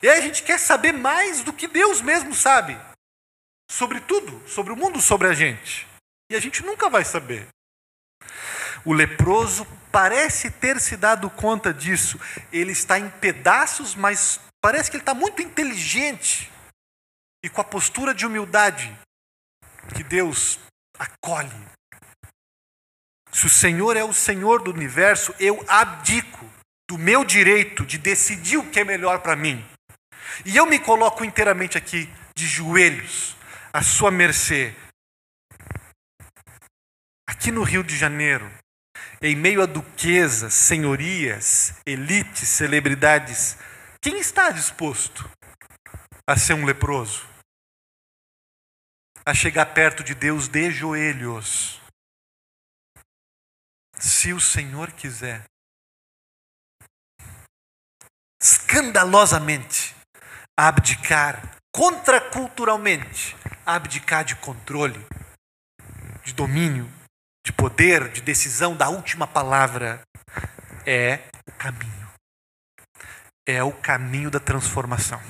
E 0.02 0.08
aí 0.08 0.18
a 0.18 0.22
gente 0.22 0.42
quer 0.44 0.58
saber 0.58 0.92
mais 0.92 1.42
do 1.42 1.52
que 1.52 1.68
Deus 1.68 2.00
mesmo 2.00 2.34
sabe. 2.34 2.88
Sobre 3.70 4.00
tudo, 4.00 4.42
sobre 4.48 4.72
o 4.72 4.76
mundo, 4.76 5.00
sobre 5.00 5.28
a 5.28 5.35
gente. 5.35 5.87
E 6.31 6.37
a 6.37 6.40
gente 6.40 6.64
nunca 6.64 6.88
vai 6.88 7.04
saber. 7.04 7.48
O 8.85 8.92
leproso 8.92 9.66
parece 9.92 10.50
ter 10.50 10.81
se 10.81 10.96
dado 10.96 11.28
conta 11.31 11.72
disso. 11.72 12.18
Ele 12.52 12.72
está 12.72 12.98
em 12.98 13.11
pedaços, 13.11 13.94
mas 13.94 14.40
parece 14.61 14.90
que 14.90 14.96
ele 14.96 15.02
está 15.02 15.14
muito 15.14 15.42
inteligente. 15.42 16.50
E 17.44 17.48
com 17.48 17.61
a 17.61 17.64
postura 17.64 18.14
de 18.14 18.26
humildade 18.26 18.96
que 19.94 20.02
Deus 20.02 20.59
acolhe 20.98 21.78
se 23.33 23.46
o 23.46 23.48
Senhor 23.48 23.96
é 23.96 24.02
o 24.02 24.12
Senhor 24.12 24.62
do 24.62 24.72
universo, 24.72 25.35
eu 25.38 25.64
abdico 25.68 26.44
do 26.88 26.98
meu 26.98 27.24
direito 27.24 27.85
de 27.85 27.98
decidir 27.98 28.57
o 28.57 28.68
que 28.70 28.81
é 28.81 28.85
melhor 28.85 29.20
para 29.20 29.37
mim. 29.37 29.64
E 30.44 30.57
eu 30.57 30.66
me 30.66 30.78
coloco 30.78 31.24
inteiramente 31.24 31.76
aqui 31.76 32.11
de 32.35 32.46
joelhos, 32.46 33.37
à 33.72 33.83
sua 33.83 34.11
mercê. 34.11 34.74
Aqui 37.28 37.50
no 37.50 37.62
Rio 37.62 37.83
de 37.83 37.96
Janeiro, 37.96 38.50
em 39.20 39.37
meio 39.37 39.62
a 39.62 39.66
duquesas, 39.66 40.54
senhorias, 40.54 41.74
elites, 41.87 42.48
celebridades, 42.48 43.57
quem 44.00 44.18
está 44.18 44.50
disposto 44.50 45.28
a 46.26 46.37
ser 46.37 46.54
um 46.54 46.64
leproso? 46.64 47.26
A 49.26 49.35
chegar 49.35 49.66
perto 49.74 50.02
de 50.02 50.14
Deus 50.14 50.48
de 50.48 50.70
joelhos 50.70 51.78
se 53.98 54.33
o 54.33 54.40
Senhor 54.40 54.92
quiser, 54.92 55.44
escandalosamente 58.40 59.94
abdicar, 60.57 61.57
contraculturalmente, 61.72 63.37
abdicar 63.64 64.24
de 64.24 64.37
controle, 64.37 65.04
de 66.24 66.33
domínio, 66.33 66.90
de 67.44 67.52
poder, 67.52 68.11
de 68.11 68.20
decisão, 68.20 68.76
da 68.76 68.88
última 68.88 69.26
palavra, 69.26 70.02
é 70.87 71.28
o 71.46 71.52
caminho. 71.52 72.09
É 73.46 73.62
o 73.62 73.72
caminho 73.72 74.31
da 74.31 74.40
transformação. 74.40 75.20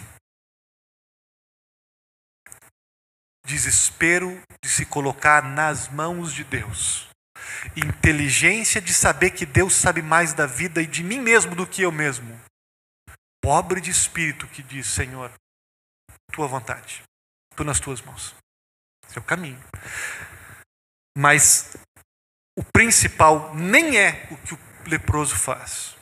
Desespero 3.46 4.42
de 4.62 4.68
se 4.68 4.84
colocar 4.84 5.42
nas 5.42 5.88
mãos 5.88 6.32
de 6.32 6.44
Deus 6.44 7.08
inteligência 7.76 8.80
de 8.80 8.92
saber 8.92 9.30
que 9.30 9.46
Deus 9.46 9.74
sabe 9.74 10.02
mais 10.02 10.32
da 10.32 10.46
vida 10.46 10.82
e 10.82 10.86
de 10.86 11.02
mim 11.02 11.20
mesmo 11.20 11.54
do 11.54 11.66
que 11.66 11.82
eu 11.82 11.92
mesmo. 11.92 12.38
Pobre 13.42 13.80
de 13.80 13.90
espírito 13.90 14.46
que 14.48 14.62
diz: 14.62 14.86
Senhor, 14.86 15.32
tua 16.32 16.46
vontade, 16.46 17.02
estou 17.50 17.64
nas 17.64 17.80
tuas 17.80 18.00
mãos. 18.02 18.34
Esse 19.06 19.18
é 19.18 19.20
o 19.20 19.24
caminho. 19.24 19.62
Mas 21.16 21.76
o 22.56 22.62
principal 22.62 23.54
nem 23.54 23.98
é 23.98 24.28
o 24.30 24.36
que 24.36 24.54
o 24.54 24.58
leproso 24.86 25.34
faz, 25.34 25.96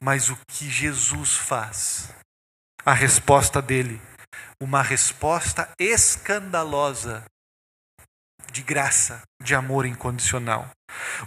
mas 0.00 0.30
o 0.30 0.36
que 0.48 0.70
Jesus 0.70 1.34
faz. 1.34 2.08
A 2.84 2.92
resposta 2.92 3.62
dele, 3.62 4.00
uma 4.60 4.82
resposta 4.82 5.70
escandalosa 5.78 7.24
de 8.50 8.62
graça, 8.62 9.22
de 9.42 9.54
amor 9.54 9.86
incondicional. 9.86 10.68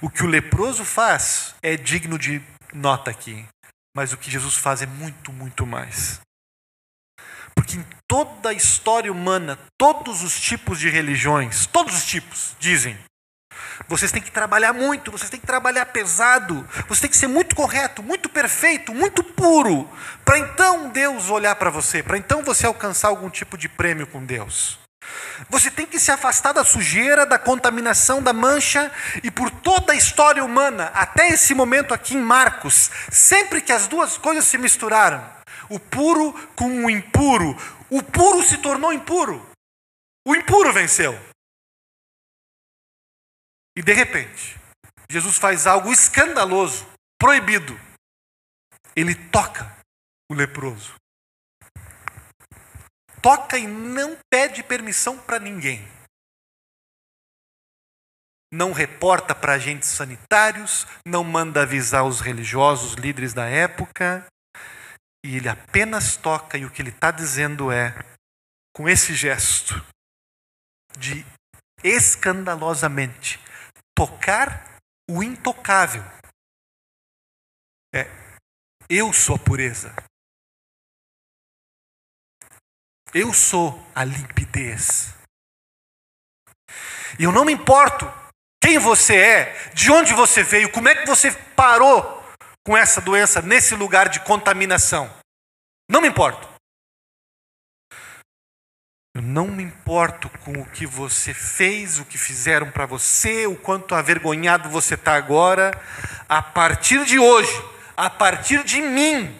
O 0.01 0.10
que 0.10 0.23
o 0.23 0.28
leproso 0.28 0.86
faz 0.86 1.56
é 1.62 1.75
digno 1.75 2.19
de 2.19 2.41
nota 2.73 3.10
aqui, 3.10 3.47
mas 3.95 4.13
o 4.13 4.17
que 4.17 4.30
Jesus 4.30 4.56
faz 4.56 4.82
é 4.82 4.86
muito, 4.86 5.32
muito 5.34 5.65
mais. 5.65 6.19
Porque 7.56 7.78
em 7.78 7.86
toda 8.08 8.50
a 8.50 8.54
história 8.54 9.12
humana, 9.12 9.58
todos 9.78 10.22
os 10.22 10.39
tipos 10.39 10.80
de 10.80 10.89
religiões, 10.89 11.65
todos 11.65 11.96
os 11.96 12.06
tipos, 12.06 12.56
dizem: 12.60 12.98
vocês 13.88 14.12
têm 14.12 14.22
que 14.22 14.32
trabalhar 14.32 14.74
muito, 14.74 15.12
vocês 15.12 15.30
têm 15.30 15.39
que 15.39 15.48
trabalhar 15.48 15.86
pesado, 15.88 16.68
você 16.88 17.02
tem 17.02 17.10
que 17.10 17.18
ser 17.18 17.28
muito 17.28 17.56
correto, 17.56 18.02
muito 18.02 18.30
perfeito, 18.30 18.94
muito 18.94 19.24
puro, 19.24 19.89
para 20.24 20.39
então 20.39 20.89
Deus 20.89 21.30
olhar 21.30 21.56
para 21.56 21.70
você, 21.70 22.02
para 22.02 22.18
então 22.18 22.44
você 22.44 22.65
alcançar 22.65 23.10
algum 23.10 23.30
tipo 23.30 23.58
de 23.58 23.70
prêmio 23.70 24.08
com 24.08 24.24
Deus. 24.26 24.80
Você 25.50 25.70
tem 25.70 25.86
que 25.86 26.00
se 26.00 26.12
afastar 26.12 26.54
da 26.54 26.63
sujeira, 26.63 27.26
da 27.26 27.38
contaminação, 27.38 28.24
da 28.24 28.34
mancha, 28.34 28.91
e 29.24 29.30
por 29.30 29.52
toda 29.52 29.94
a 29.94 29.96
história 29.96 30.44
humana, 30.44 30.91
até 30.94 31.30
esse 31.30 31.54
momento 31.54 31.94
aqui 31.94 32.15
em 32.15 32.22
Marcos, 32.22 32.89
sempre 33.12 33.62
que 33.62 33.72
as 33.72 33.88
duas 33.88 34.18
coisas 34.18 34.46
se 34.46 34.58
misturaram, 34.58 35.24
o 35.69 35.80
puro 35.80 36.34
com 36.56 36.86
o 36.86 36.89
impuro, 36.89 37.56
o 37.89 38.04
puro 38.04 38.43
se 38.43 38.58
tornou 38.62 38.93
impuro, 38.93 39.45
o 40.28 40.36
impuro 40.36 40.73
venceu. 40.73 41.13
E 43.78 43.82
de 43.82 43.93
repente, 43.93 44.58
Jesus 45.10 45.38
faz 45.38 45.67
algo 45.67 45.91
escandaloso, 45.91 46.88
proibido. 47.19 47.78
Ele 48.95 49.13
toca 49.30 49.75
o 50.32 50.34
leproso 50.34 50.95
toca 53.25 53.58
e 53.58 53.65
não 53.65 54.15
pede 54.30 54.62
permissão 54.62 55.17
para 55.17 55.39
ninguém. 55.39 55.84
Não 58.54 58.71
reporta 58.71 59.34
para 59.34 59.54
agentes 59.54 59.89
sanitários, 59.89 60.86
não 61.04 61.23
manda 61.23 61.63
avisar 61.63 62.06
os 62.06 62.21
religiosos, 62.21 62.93
líderes 62.93 63.34
da 63.34 63.47
época, 63.47 64.23
e 65.26 65.38
ele 65.38 65.50
apenas 65.50 66.16
toca, 66.16 66.56
e 66.56 66.66
o 66.66 66.70
que 66.70 66.84
ele 66.84 66.92
está 66.92 67.10
dizendo 67.10 67.72
é, 67.72 67.92
com 68.76 68.88
esse 68.88 69.16
gesto 69.16 69.74
de 71.00 71.26
escandalosamente 71.84 73.40
tocar 73.96 74.78
o 75.10 75.24
intocável, 75.24 76.04
é, 77.94 78.06
eu 78.88 79.12
sou 79.12 79.36
a 79.36 79.40
pureza. 79.40 79.96
Eu 83.12 83.34
sou 83.34 83.82
a 83.96 84.04
limpidez. 84.04 85.16
E 87.18 87.24
eu 87.24 87.32
não 87.32 87.46
me 87.46 87.54
importo 87.54 88.06
quem 88.62 88.78
você 88.78 89.16
é, 89.16 89.70
de 89.74 89.92
onde 89.92 90.14
você 90.14 90.44
veio, 90.44 90.72
como 90.72 90.88
é 90.88 90.96
que 90.96 91.08
você 91.08 91.32
parou 91.56 92.24
com 92.64 92.78
essa 92.78 93.00
doença 93.00 93.42
nesse 93.42 93.74
lugar 93.74 94.10
de 94.10 94.20
contaminação. 94.20 95.14
Não 95.89 96.02
me 96.02 96.08
importo. 96.08 96.56
Eu 99.15 99.21
não 99.21 99.48
me 99.48 99.63
importo 99.63 100.30
com 100.39 100.52
o 100.60 100.69
que 100.71 100.86
você 100.86 101.34
fez, 101.34 102.00
o 102.00 102.06
que 102.06 102.17
fizeram 102.17 102.69
para 102.69 102.86
você, 102.86 103.48
o 103.48 103.58
quanto 103.58 103.95
avergonhado 103.95 104.69
você 104.69 104.95
está 104.95 105.15
agora. 105.15 105.71
A 106.28 106.41
partir 106.41 107.06
de 107.06 107.17
hoje, 107.17 107.54
a 107.95 108.10
partir 108.10 108.63
de 108.65 108.82
mim, 108.82 109.34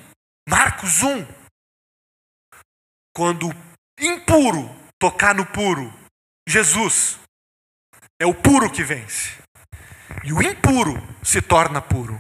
Marcos 0.48 1.04
1, 1.04 1.28
quando 3.14 3.50
impuro 4.00 4.74
tocar 4.98 5.36
no 5.36 5.46
puro, 5.46 5.94
Jesus 6.48 7.20
é 8.18 8.26
o 8.26 8.34
puro 8.34 8.72
que 8.72 8.84
vence. 8.84 9.38
E 10.24 10.32
o 10.32 10.42
impuro 10.42 10.96
se 11.22 11.42
torna 11.42 11.82
puro. 11.82 12.18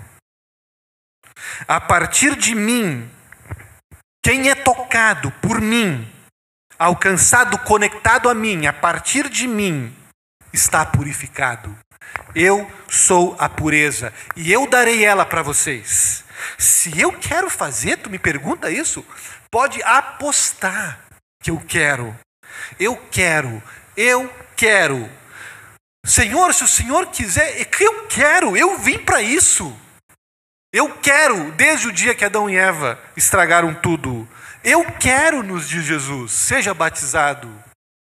A 1.68 1.80
partir 1.80 2.36
de 2.36 2.54
mim, 2.54 3.10
quem 4.26 4.50
é 4.50 4.56
tocado 4.56 5.30
por 5.34 5.62
mim, 5.62 6.12
alcançado, 6.80 7.60
conectado 7.60 8.28
a 8.28 8.34
mim, 8.34 8.66
a 8.66 8.74
partir 8.74 9.30
de 9.30 9.48
mim, 9.48 9.96
está 10.52 10.84
purificado. 10.84 11.78
Eu 12.34 12.68
sou 12.90 13.36
a 13.38 13.48
pureza 13.48 14.12
e 14.36 14.52
eu 14.52 14.68
darei 14.68 15.06
ela 15.06 15.28
para 15.28 15.44
vocês. 15.44 16.24
Se 16.58 17.00
eu 17.00 17.12
quero 17.12 17.52
fazer, 17.52 17.98
tu 17.98 18.10
me 18.10 18.18
pergunta 18.18 18.72
isso? 18.72 19.06
Pode 19.52 19.84
apostar 19.84 21.02
que 21.40 21.52
eu 21.52 21.60
quero. 21.60 22.18
Eu 22.80 22.98
quero, 23.12 23.62
eu 23.96 24.28
quero. 24.56 25.08
Senhor, 26.04 26.52
se 26.52 26.64
o 26.64 26.68
Senhor 26.68 27.12
quiser, 27.12 27.62
é 27.62 27.70
eu 27.80 28.08
quero, 28.08 28.58
eu 28.58 28.76
vim 28.80 28.98
para 28.98 29.22
isso. 29.22 29.72
Eu 30.76 30.94
quero, 31.00 31.54
desde 31.54 31.88
o 31.88 31.92
dia 31.94 32.14
que 32.14 32.26
Adão 32.26 32.50
e 32.50 32.58
Eva 32.58 33.02
estragaram 33.16 33.74
tudo, 33.74 34.28
eu 34.62 34.84
quero, 35.00 35.42
nos 35.42 35.70
diz 35.70 35.86
Jesus, 35.86 36.34
seja 36.34 36.74
batizado. 36.74 37.50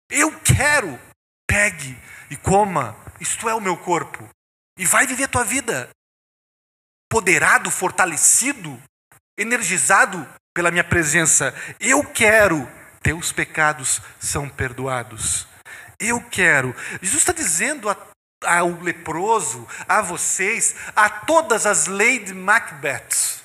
Eu 0.10 0.32
quero, 0.40 1.00
pegue 1.48 1.96
e 2.32 2.36
coma, 2.36 2.98
isto 3.22 3.48
é 3.48 3.54
o 3.54 3.62
meu 3.62 3.78
corpo, 3.78 4.28
e 4.76 4.88
vai 4.88 5.06
viver 5.06 5.28
tua 5.28 5.44
vida, 5.44 5.88
poderado, 7.08 7.70
fortalecido, 7.70 8.82
energizado 9.38 10.28
pela 10.52 10.72
minha 10.72 10.84
presença. 10.84 11.54
Eu 11.80 12.04
quero, 12.06 12.68
teus 13.04 13.32
pecados 13.32 14.02
são 14.20 14.50
perdoados. 14.50 15.48
Eu 16.00 16.20
quero. 16.28 16.76
Jesus 17.04 17.22
está 17.22 17.34
dizendo 17.34 17.88
a, 17.88 17.96
ao 18.48 18.82
leproso, 18.82 19.68
a 19.88 20.02
vocês, 20.02 20.76
a 20.96 21.10
todas 21.10 21.66
as 21.66 21.88
Lady 21.88 22.34
Macbeths 22.34 23.44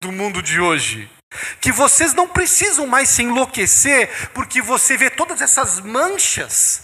do 0.00 0.12
mundo 0.12 0.42
de 0.42 0.60
hoje, 0.60 1.10
que 1.60 1.72
vocês 1.72 2.14
não 2.14 2.28
precisam 2.28 2.86
mais 2.86 3.08
se 3.08 3.22
enlouquecer 3.22 4.30
porque 4.32 4.62
você 4.62 4.96
vê 4.96 5.10
todas 5.10 5.40
essas 5.40 5.80
manchas 5.80 6.82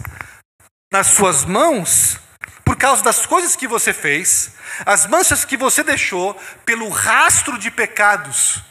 nas 0.93 1.09
suas 1.09 1.45
mãos 1.45 2.19
por 2.65 2.77
causa 2.77 3.03
das 3.03 3.27
coisas 3.27 3.55
que 3.55 3.69
você 3.69 3.93
fez, 3.93 4.53
as 4.85 5.07
manchas 5.07 5.45
que 5.45 5.57
você 5.57 5.83
deixou 5.83 6.35
pelo 6.65 6.89
rastro 6.89 7.59
de 7.59 7.71
pecados 7.71 8.63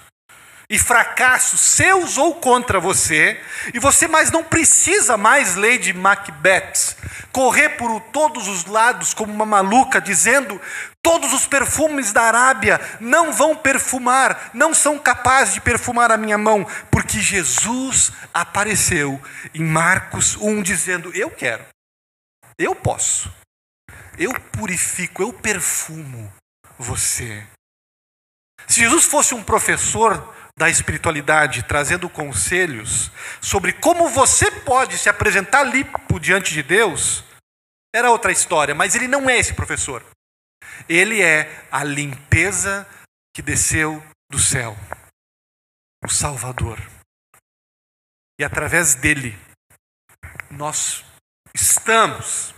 e 0.74 0.80
fracassos 0.80 1.62
seus 1.62 2.18
ou 2.18 2.34
contra 2.34 2.80
você, 2.80 3.40
e 3.76 3.78
você 3.78 4.08
mais 4.08 4.32
não 4.32 4.44
precisa 4.44 5.16
mais, 5.16 5.54
Lady 5.54 5.94
Macbeth, 5.94 6.96
correr 7.32 7.78
por 7.78 8.02
todos 8.12 8.48
os 8.48 8.66
lados 8.66 9.14
como 9.14 9.32
uma 9.32 9.46
maluca, 9.46 10.02
dizendo: 10.02 10.60
todos 11.00 11.32
os 11.32 11.46
perfumes 11.46 12.12
da 12.12 12.24
Arábia 12.24 12.82
não 13.00 13.32
vão 13.32 13.56
perfumar, 13.56 14.50
não 14.52 14.74
são 14.74 14.98
capazes 14.98 15.54
de 15.54 15.62
perfumar 15.62 16.12
a 16.12 16.18
minha 16.18 16.40
mão, 16.40 16.66
porque 16.90 17.20
Jesus 17.20 18.12
apareceu 18.34 19.22
em 19.54 19.64
Marcos 19.64 20.36
1 20.38 20.64
dizendo: 20.64 21.16
Eu 21.16 21.30
quero, 21.30 21.64
eu 22.58 22.74
posso, 22.74 23.32
eu 24.18 24.34
purifico, 24.52 25.22
eu 25.22 25.32
perfumo 25.32 26.34
você. 26.80 27.46
Se 28.66 28.80
Jesus 28.80 29.06
fosse 29.06 29.36
um 29.36 29.44
professor 29.44 30.34
da 30.58 30.70
espiritualidade, 30.70 31.64
trazendo 31.64 32.10
conselhos 32.10 33.12
sobre 33.42 33.74
como 33.74 34.10
você 34.10 34.52
pode 34.62 34.98
se 34.98 35.10
apresentar 35.10 35.64
limpo 35.64 36.20
diante 36.20 36.54
de 36.54 36.62
Deus, 36.62 37.24
era 37.94 38.12
outra 38.12 38.32
história, 38.32 38.74
mas 38.74 38.96
ele 38.96 39.08
não 39.08 39.30
é 39.30 39.38
esse 39.38 39.54
professor. 39.54 40.04
Ele 40.88 41.22
é 41.22 41.68
a 41.72 41.84
limpeza 41.84 42.88
que 43.36 43.42
desceu 43.42 44.04
do 44.30 44.40
céu, 44.40 44.76
o 46.04 46.10
Salvador. 46.10 46.80
E 48.40 48.44
através 48.44 48.96
dele, 48.96 49.38
nós 50.50 51.04
estamos 51.54 52.54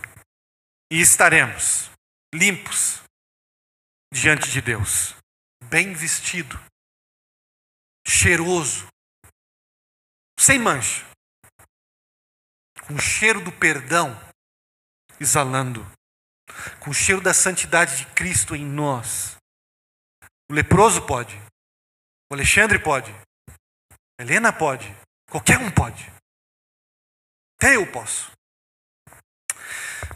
e 0.92 1.02
estaremos 1.02 1.90
limpos 2.34 3.02
diante 4.14 4.50
de 4.50 4.62
Deus, 4.62 5.16
bem 5.66 5.94
vestido, 5.94 6.60
cheiroso, 8.08 8.88
sem 10.39 10.60
mancha, 10.60 11.06
com 12.88 12.96
o 12.96 13.00
cheiro 13.00 13.44
do 13.44 13.52
perdão 13.52 14.15
exalando, 15.20 15.86
com 16.80 16.89
o 16.89 16.94
cheiro 16.94 17.22
da 17.22 17.34
santidade 17.34 17.98
de 17.98 18.06
Cristo 18.13 18.56
em 18.56 18.65
nós. 18.65 19.38
O 20.50 20.54
leproso 20.54 21.06
pode, 21.06 21.36
o 22.30 22.34
Alexandre 22.34 22.78
pode, 22.80 23.12
a 24.20 24.22
Helena 24.24 24.54
pode, 24.54 24.86
qualquer 25.30 25.58
um 25.58 25.72
pode. 25.72 26.12
Até 27.58 27.76
eu 27.76 27.91
posso. 27.91 28.32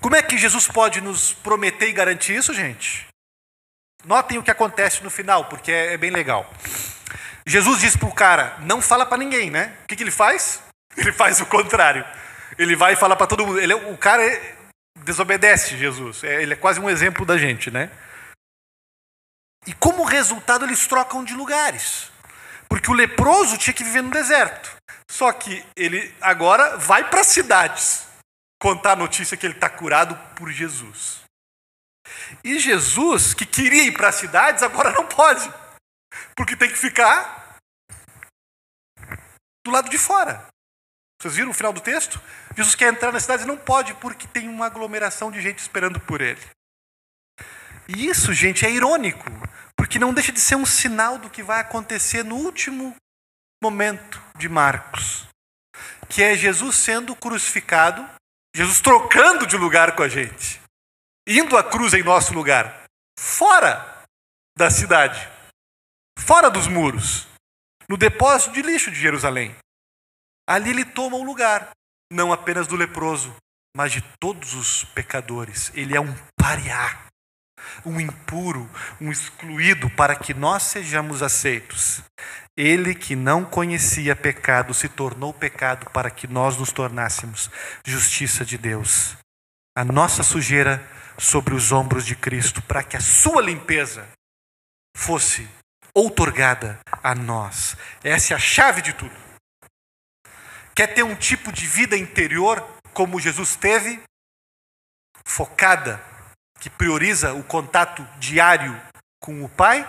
Como 0.02 0.16
é 0.16 0.22
que 0.22 0.38
Jesus 0.38 0.68
pode 0.68 1.02
nos 1.02 1.34
prometer 1.34 1.90
e 1.90 1.94
garantir 1.94 2.36
isso, 2.36 2.54
gente? 2.54 3.08
Notem 4.06 4.38
o 4.38 4.44
que 4.44 4.52
acontece 4.52 5.04
no 5.04 5.10
final, 5.10 5.50
porque 5.50 5.72
é, 5.72 5.98
bem 5.98 6.12
legal. 6.12 6.50
Jesus 7.50 7.82
diz 7.82 7.98
para 7.98 8.08
o 8.08 8.14
cara: 8.14 8.56
não 8.60 8.80
fala 8.80 9.08
para 9.08 9.18
ninguém, 9.18 9.50
né? 9.50 9.76
O 9.84 9.88
que, 9.88 9.96
que, 9.96 10.04
ele 10.04 10.12
faz? 10.12 10.62
Ele 10.96 11.12
faz 11.14 11.40
o 11.40 11.46
contrário. 11.46 12.06
Ele 12.58 12.76
vai 12.76 12.94
e 12.94 12.96
fala 12.96 13.16
para 13.16 13.28
todo 13.28 13.46
mundo. 13.46 13.60
Ele, 13.60 13.72
é, 13.72 13.76
o 13.76 13.98
cara 13.98 14.26
é, 14.26 14.56
desobedece 15.04 15.78
Jesus. 15.78 16.24
É, 16.24 16.42
ele 16.42 16.54
é 16.54 16.58
quase 16.58 16.80
um 16.80 16.90
exemplo 16.90 17.26
da 17.26 17.38
gente, 17.38 17.72
né? 17.72 17.90
E 19.68 19.74
como 19.74 20.04
resultado, 20.04 20.66
eles 20.66 20.88
trocam 20.88 21.24
de 21.24 21.34
lugares. 21.36 22.12
Porque 22.68 22.90
o 22.90 22.94
leproso 22.94 23.58
tinha 23.58 23.74
que 23.74 23.84
viver 23.84 24.02
no 24.02 24.10
deserto. 24.10 24.76
Só 25.10 25.32
que 25.32 25.64
ele 25.76 26.14
agora 26.20 26.76
vai 26.78 27.08
para 27.10 27.24
cidades 27.24 28.08
contar 28.60 28.94
a 28.94 28.98
notícia 28.98 29.38
que 29.38 29.46
ele 29.46 29.54
está 29.54 29.70
curado 29.70 30.16
por 30.36 30.52
Jesus. 30.52 31.22
E 32.44 32.60
Jesus, 32.60 33.34
que 33.34 33.46
queria 33.46 33.84
ir 33.84 33.94
para 33.94 34.12
cidades, 34.12 34.64
agora 34.64 34.92
não 34.92 35.06
pode. 35.06 35.50
Porque 36.36 36.56
tem 36.56 36.70
que 36.70 36.78
ficar 36.78 37.39
do 39.70 39.74
lado 39.74 39.90
de 39.90 39.98
fora. 39.98 40.48
Vocês 41.22 41.36
viram 41.36 41.52
o 41.52 41.54
final 41.54 41.72
do 41.72 41.82
texto? 41.82 42.20
Jesus 42.56 42.76
quer 42.76 42.92
entrar 42.92 43.12
na 43.12 43.20
cidade 43.20 43.44
e 43.44 43.46
não 43.46 43.58
pode 43.58 43.94
porque 43.96 44.28
tem 44.28 44.48
uma 44.50 44.66
aglomeração 44.66 45.32
de 45.32 45.42
gente 45.42 45.60
esperando 45.60 46.00
por 46.00 46.22
ele. 46.22 46.42
E 47.88 48.08
isso, 48.08 48.34
gente, 48.34 48.66
é 48.66 48.72
irônico, 48.72 49.26
porque 49.76 50.00
não 50.00 50.14
deixa 50.14 50.32
de 50.32 50.40
ser 50.40 50.56
um 50.56 50.66
sinal 50.66 51.18
do 51.18 51.30
que 51.30 51.44
vai 51.44 51.60
acontecer 51.60 52.24
no 52.24 52.36
último 52.36 52.96
momento 53.62 54.22
de 54.38 54.48
Marcos, 54.48 55.28
que 56.08 56.24
é 56.24 56.36
Jesus 56.36 56.76
sendo 56.78 57.16
crucificado, 57.16 58.08
Jesus 58.56 58.80
trocando 58.80 59.46
de 59.46 59.58
lugar 59.58 59.96
com 59.96 60.04
a 60.04 60.08
gente, 60.08 60.62
indo 61.28 61.58
à 61.58 61.64
cruz 61.64 61.94
em 61.94 62.04
nosso 62.04 62.34
lugar, 62.34 62.86
fora 63.20 64.04
da 64.58 64.70
cidade, 64.70 65.28
fora 66.18 66.50
dos 66.50 66.68
muros, 66.68 67.29
no 67.90 67.98
depósito 67.98 68.54
de 68.54 68.62
lixo 68.62 68.92
de 68.92 69.00
Jerusalém. 69.00 69.56
Ali 70.48 70.70
ele 70.70 70.86
toma 70.86 71.18
o 71.18 71.24
lugar, 71.24 71.72
não 72.12 72.32
apenas 72.32 72.68
do 72.68 72.76
leproso, 72.76 73.36
mas 73.76 73.92
de 73.92 74.02
todos 74.20 74.54
os 74.54 74.84
pecadores. 74.84 75.72
Ele 75.74 75.96
é 75.96 76.02
um 76.02 76.14
pariá, 76.38 77.06
um 77.86 78.00
impuro, 78.00 78.70
um 79.02 79.12
excluído 79.12 79.90
para 79.92 80.16
que 80.16 80.34
nós 80.34 80.64
sejamos 80.64 81.24
aceitos. 81.24 82.02
Ele 82.56 82.94
que 82.94 83.16
não 83.16 83.46
conhecia 83.46 84.16
pecado 84.16 84.74
se 84.74 84.90
tornou 84.90 85.34
pecado 85.34 85.90
para 85.92 86.12
que 86.12 86.28
nós 86.28 86.58
nos 86.58 86.72
tornássemos 86.72 87.50
justiça 87.86 88.46
de 88.46 88.58
Deus. 88.58 89.16
A 89.76 89.86
nossa 89.86 90.24
sujeira 90.24 90.86
sobre 91.18 91.54
os 91.54 91.72
ombros 91.72 92.06
de 92.06 92.16
Cristo, 92.16 92.62
para 92.62 92.84
que 92.84 92.98
a 92.98 93.02
sua 93.02 93.42
limpeza 93.42 94.08
fosse 94.96 95.48
outorgada 95.94 96.80
a 97.04 97.16
nós. 97.16 97.76
Essa 98.04 98.34
é 98.34 98.36
a 98.36 98.40
chave 98.40 98.82
de 98.82 98.94
tudo. 98.94 99.16
Quer 100.76 100.94
ter 100.94 101.04
um 101.04 101.16
tipo 101.16 101.52
de 101.52 101.68
vida 101.68 101.98
interior 101.98 102.66
como 102.94 103.20
Jesus 103.20 103.56
teve? 103.56 104.02
Focada, 105.26 106.02
que 106.60 106.70
prioriza 106.70 107.34
o 107.34 107.44
contato 107.44 108.04
diário 108.18 108.80
com 109.20 109.44
o 109.44 109.50
Pai? 109.50 109.88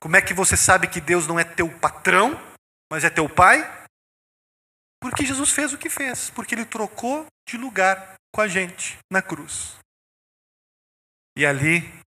Como 0.00 0.16
é 0.16 0.20
que 0.20 0.34
você 0.34 0.56
sabe 0.56 0.88
que 0.88 1.00
Deus 1.00 1.26
não 1.26 1.38
é 1.38 1.44
teu 1.44 1.70
patrão, 1.78 2.38
mas 2.90 3.04
é 3.04 3.10
teu 3.10 3.28
Pai? 3.28 3.60
Porque 5.00 5.24
Jesus 5.24 5.50
fez 5.50 5.72
o 5.72 5.78
que 5.78 5.88
fez, 5.88 6.30
porque 6.30 6.54
ele 6.54 6.64
trocou 6.64 7.26
de 7.48 7.56
lugar 7.56 8.14
com 8.32 8.40
a 8.40 8.48
gente 8.48 8.98
na 9.10 9.22
cruz. 9.22 9.76
E 11.36 11.46
ali 11.46 12.01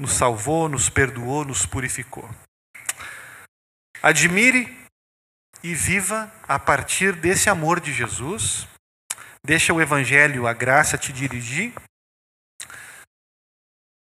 nos 0.00 0.14
salvou, 0.14 0.66
nos 0.66 0.88
perdoou, 0.88 1.44
nos 1.44 1.66
purificou. 1.66 2.28
Admire 4.02 4.74
e 5.62 5.74
viva 5.74 6.32
a 6.48 6.58
partir 6.58 7.14
desse 7.14 7.50
amor 7.50 7.80
de 7.80 7.92
Jesus. 7.92 8.66
Deixa 9.44 9.74
o 9.74 9.80
Evangelho, 9.80 10.46
a 10.46 10.54
graça 10.54 10.96
te 10.96 11.12
dirigir. 11.12 11.74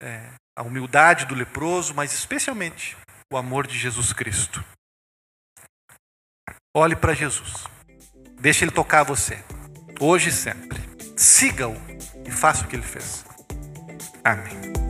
É, 0.02 0.34
a 0.54 0.62
humildade 0.62 1.24
do 1.24 1.34
leproso, 1.34 1.94
mas 1.94 2.12
especialmente 2.12 2.94
o 3.32 3.38
amor 3.38 3.66
de 3.66 3.78
Jesus 3.78 4.12
Cristo. 4.12 4.62
Olhe 6.76 6.94
para 6.94 7.14
Jesus. 7.14 7.64
Deixa 8.38 8.66
ele 8.66 8.70
tocar 8.70 9.02
você 9.02 9.42
hoje 9.98 10.28
e 10.28 10.32
sempre. 10.32 10.78
Siga-o 11.16 11.74
e 12.26 12.30
faça 12.30 12.66
o 12.66 12.68
que 12.68 12.76
ele 12.76 12.82
fez. 12.82 13.24
Amém. 14.22 14.85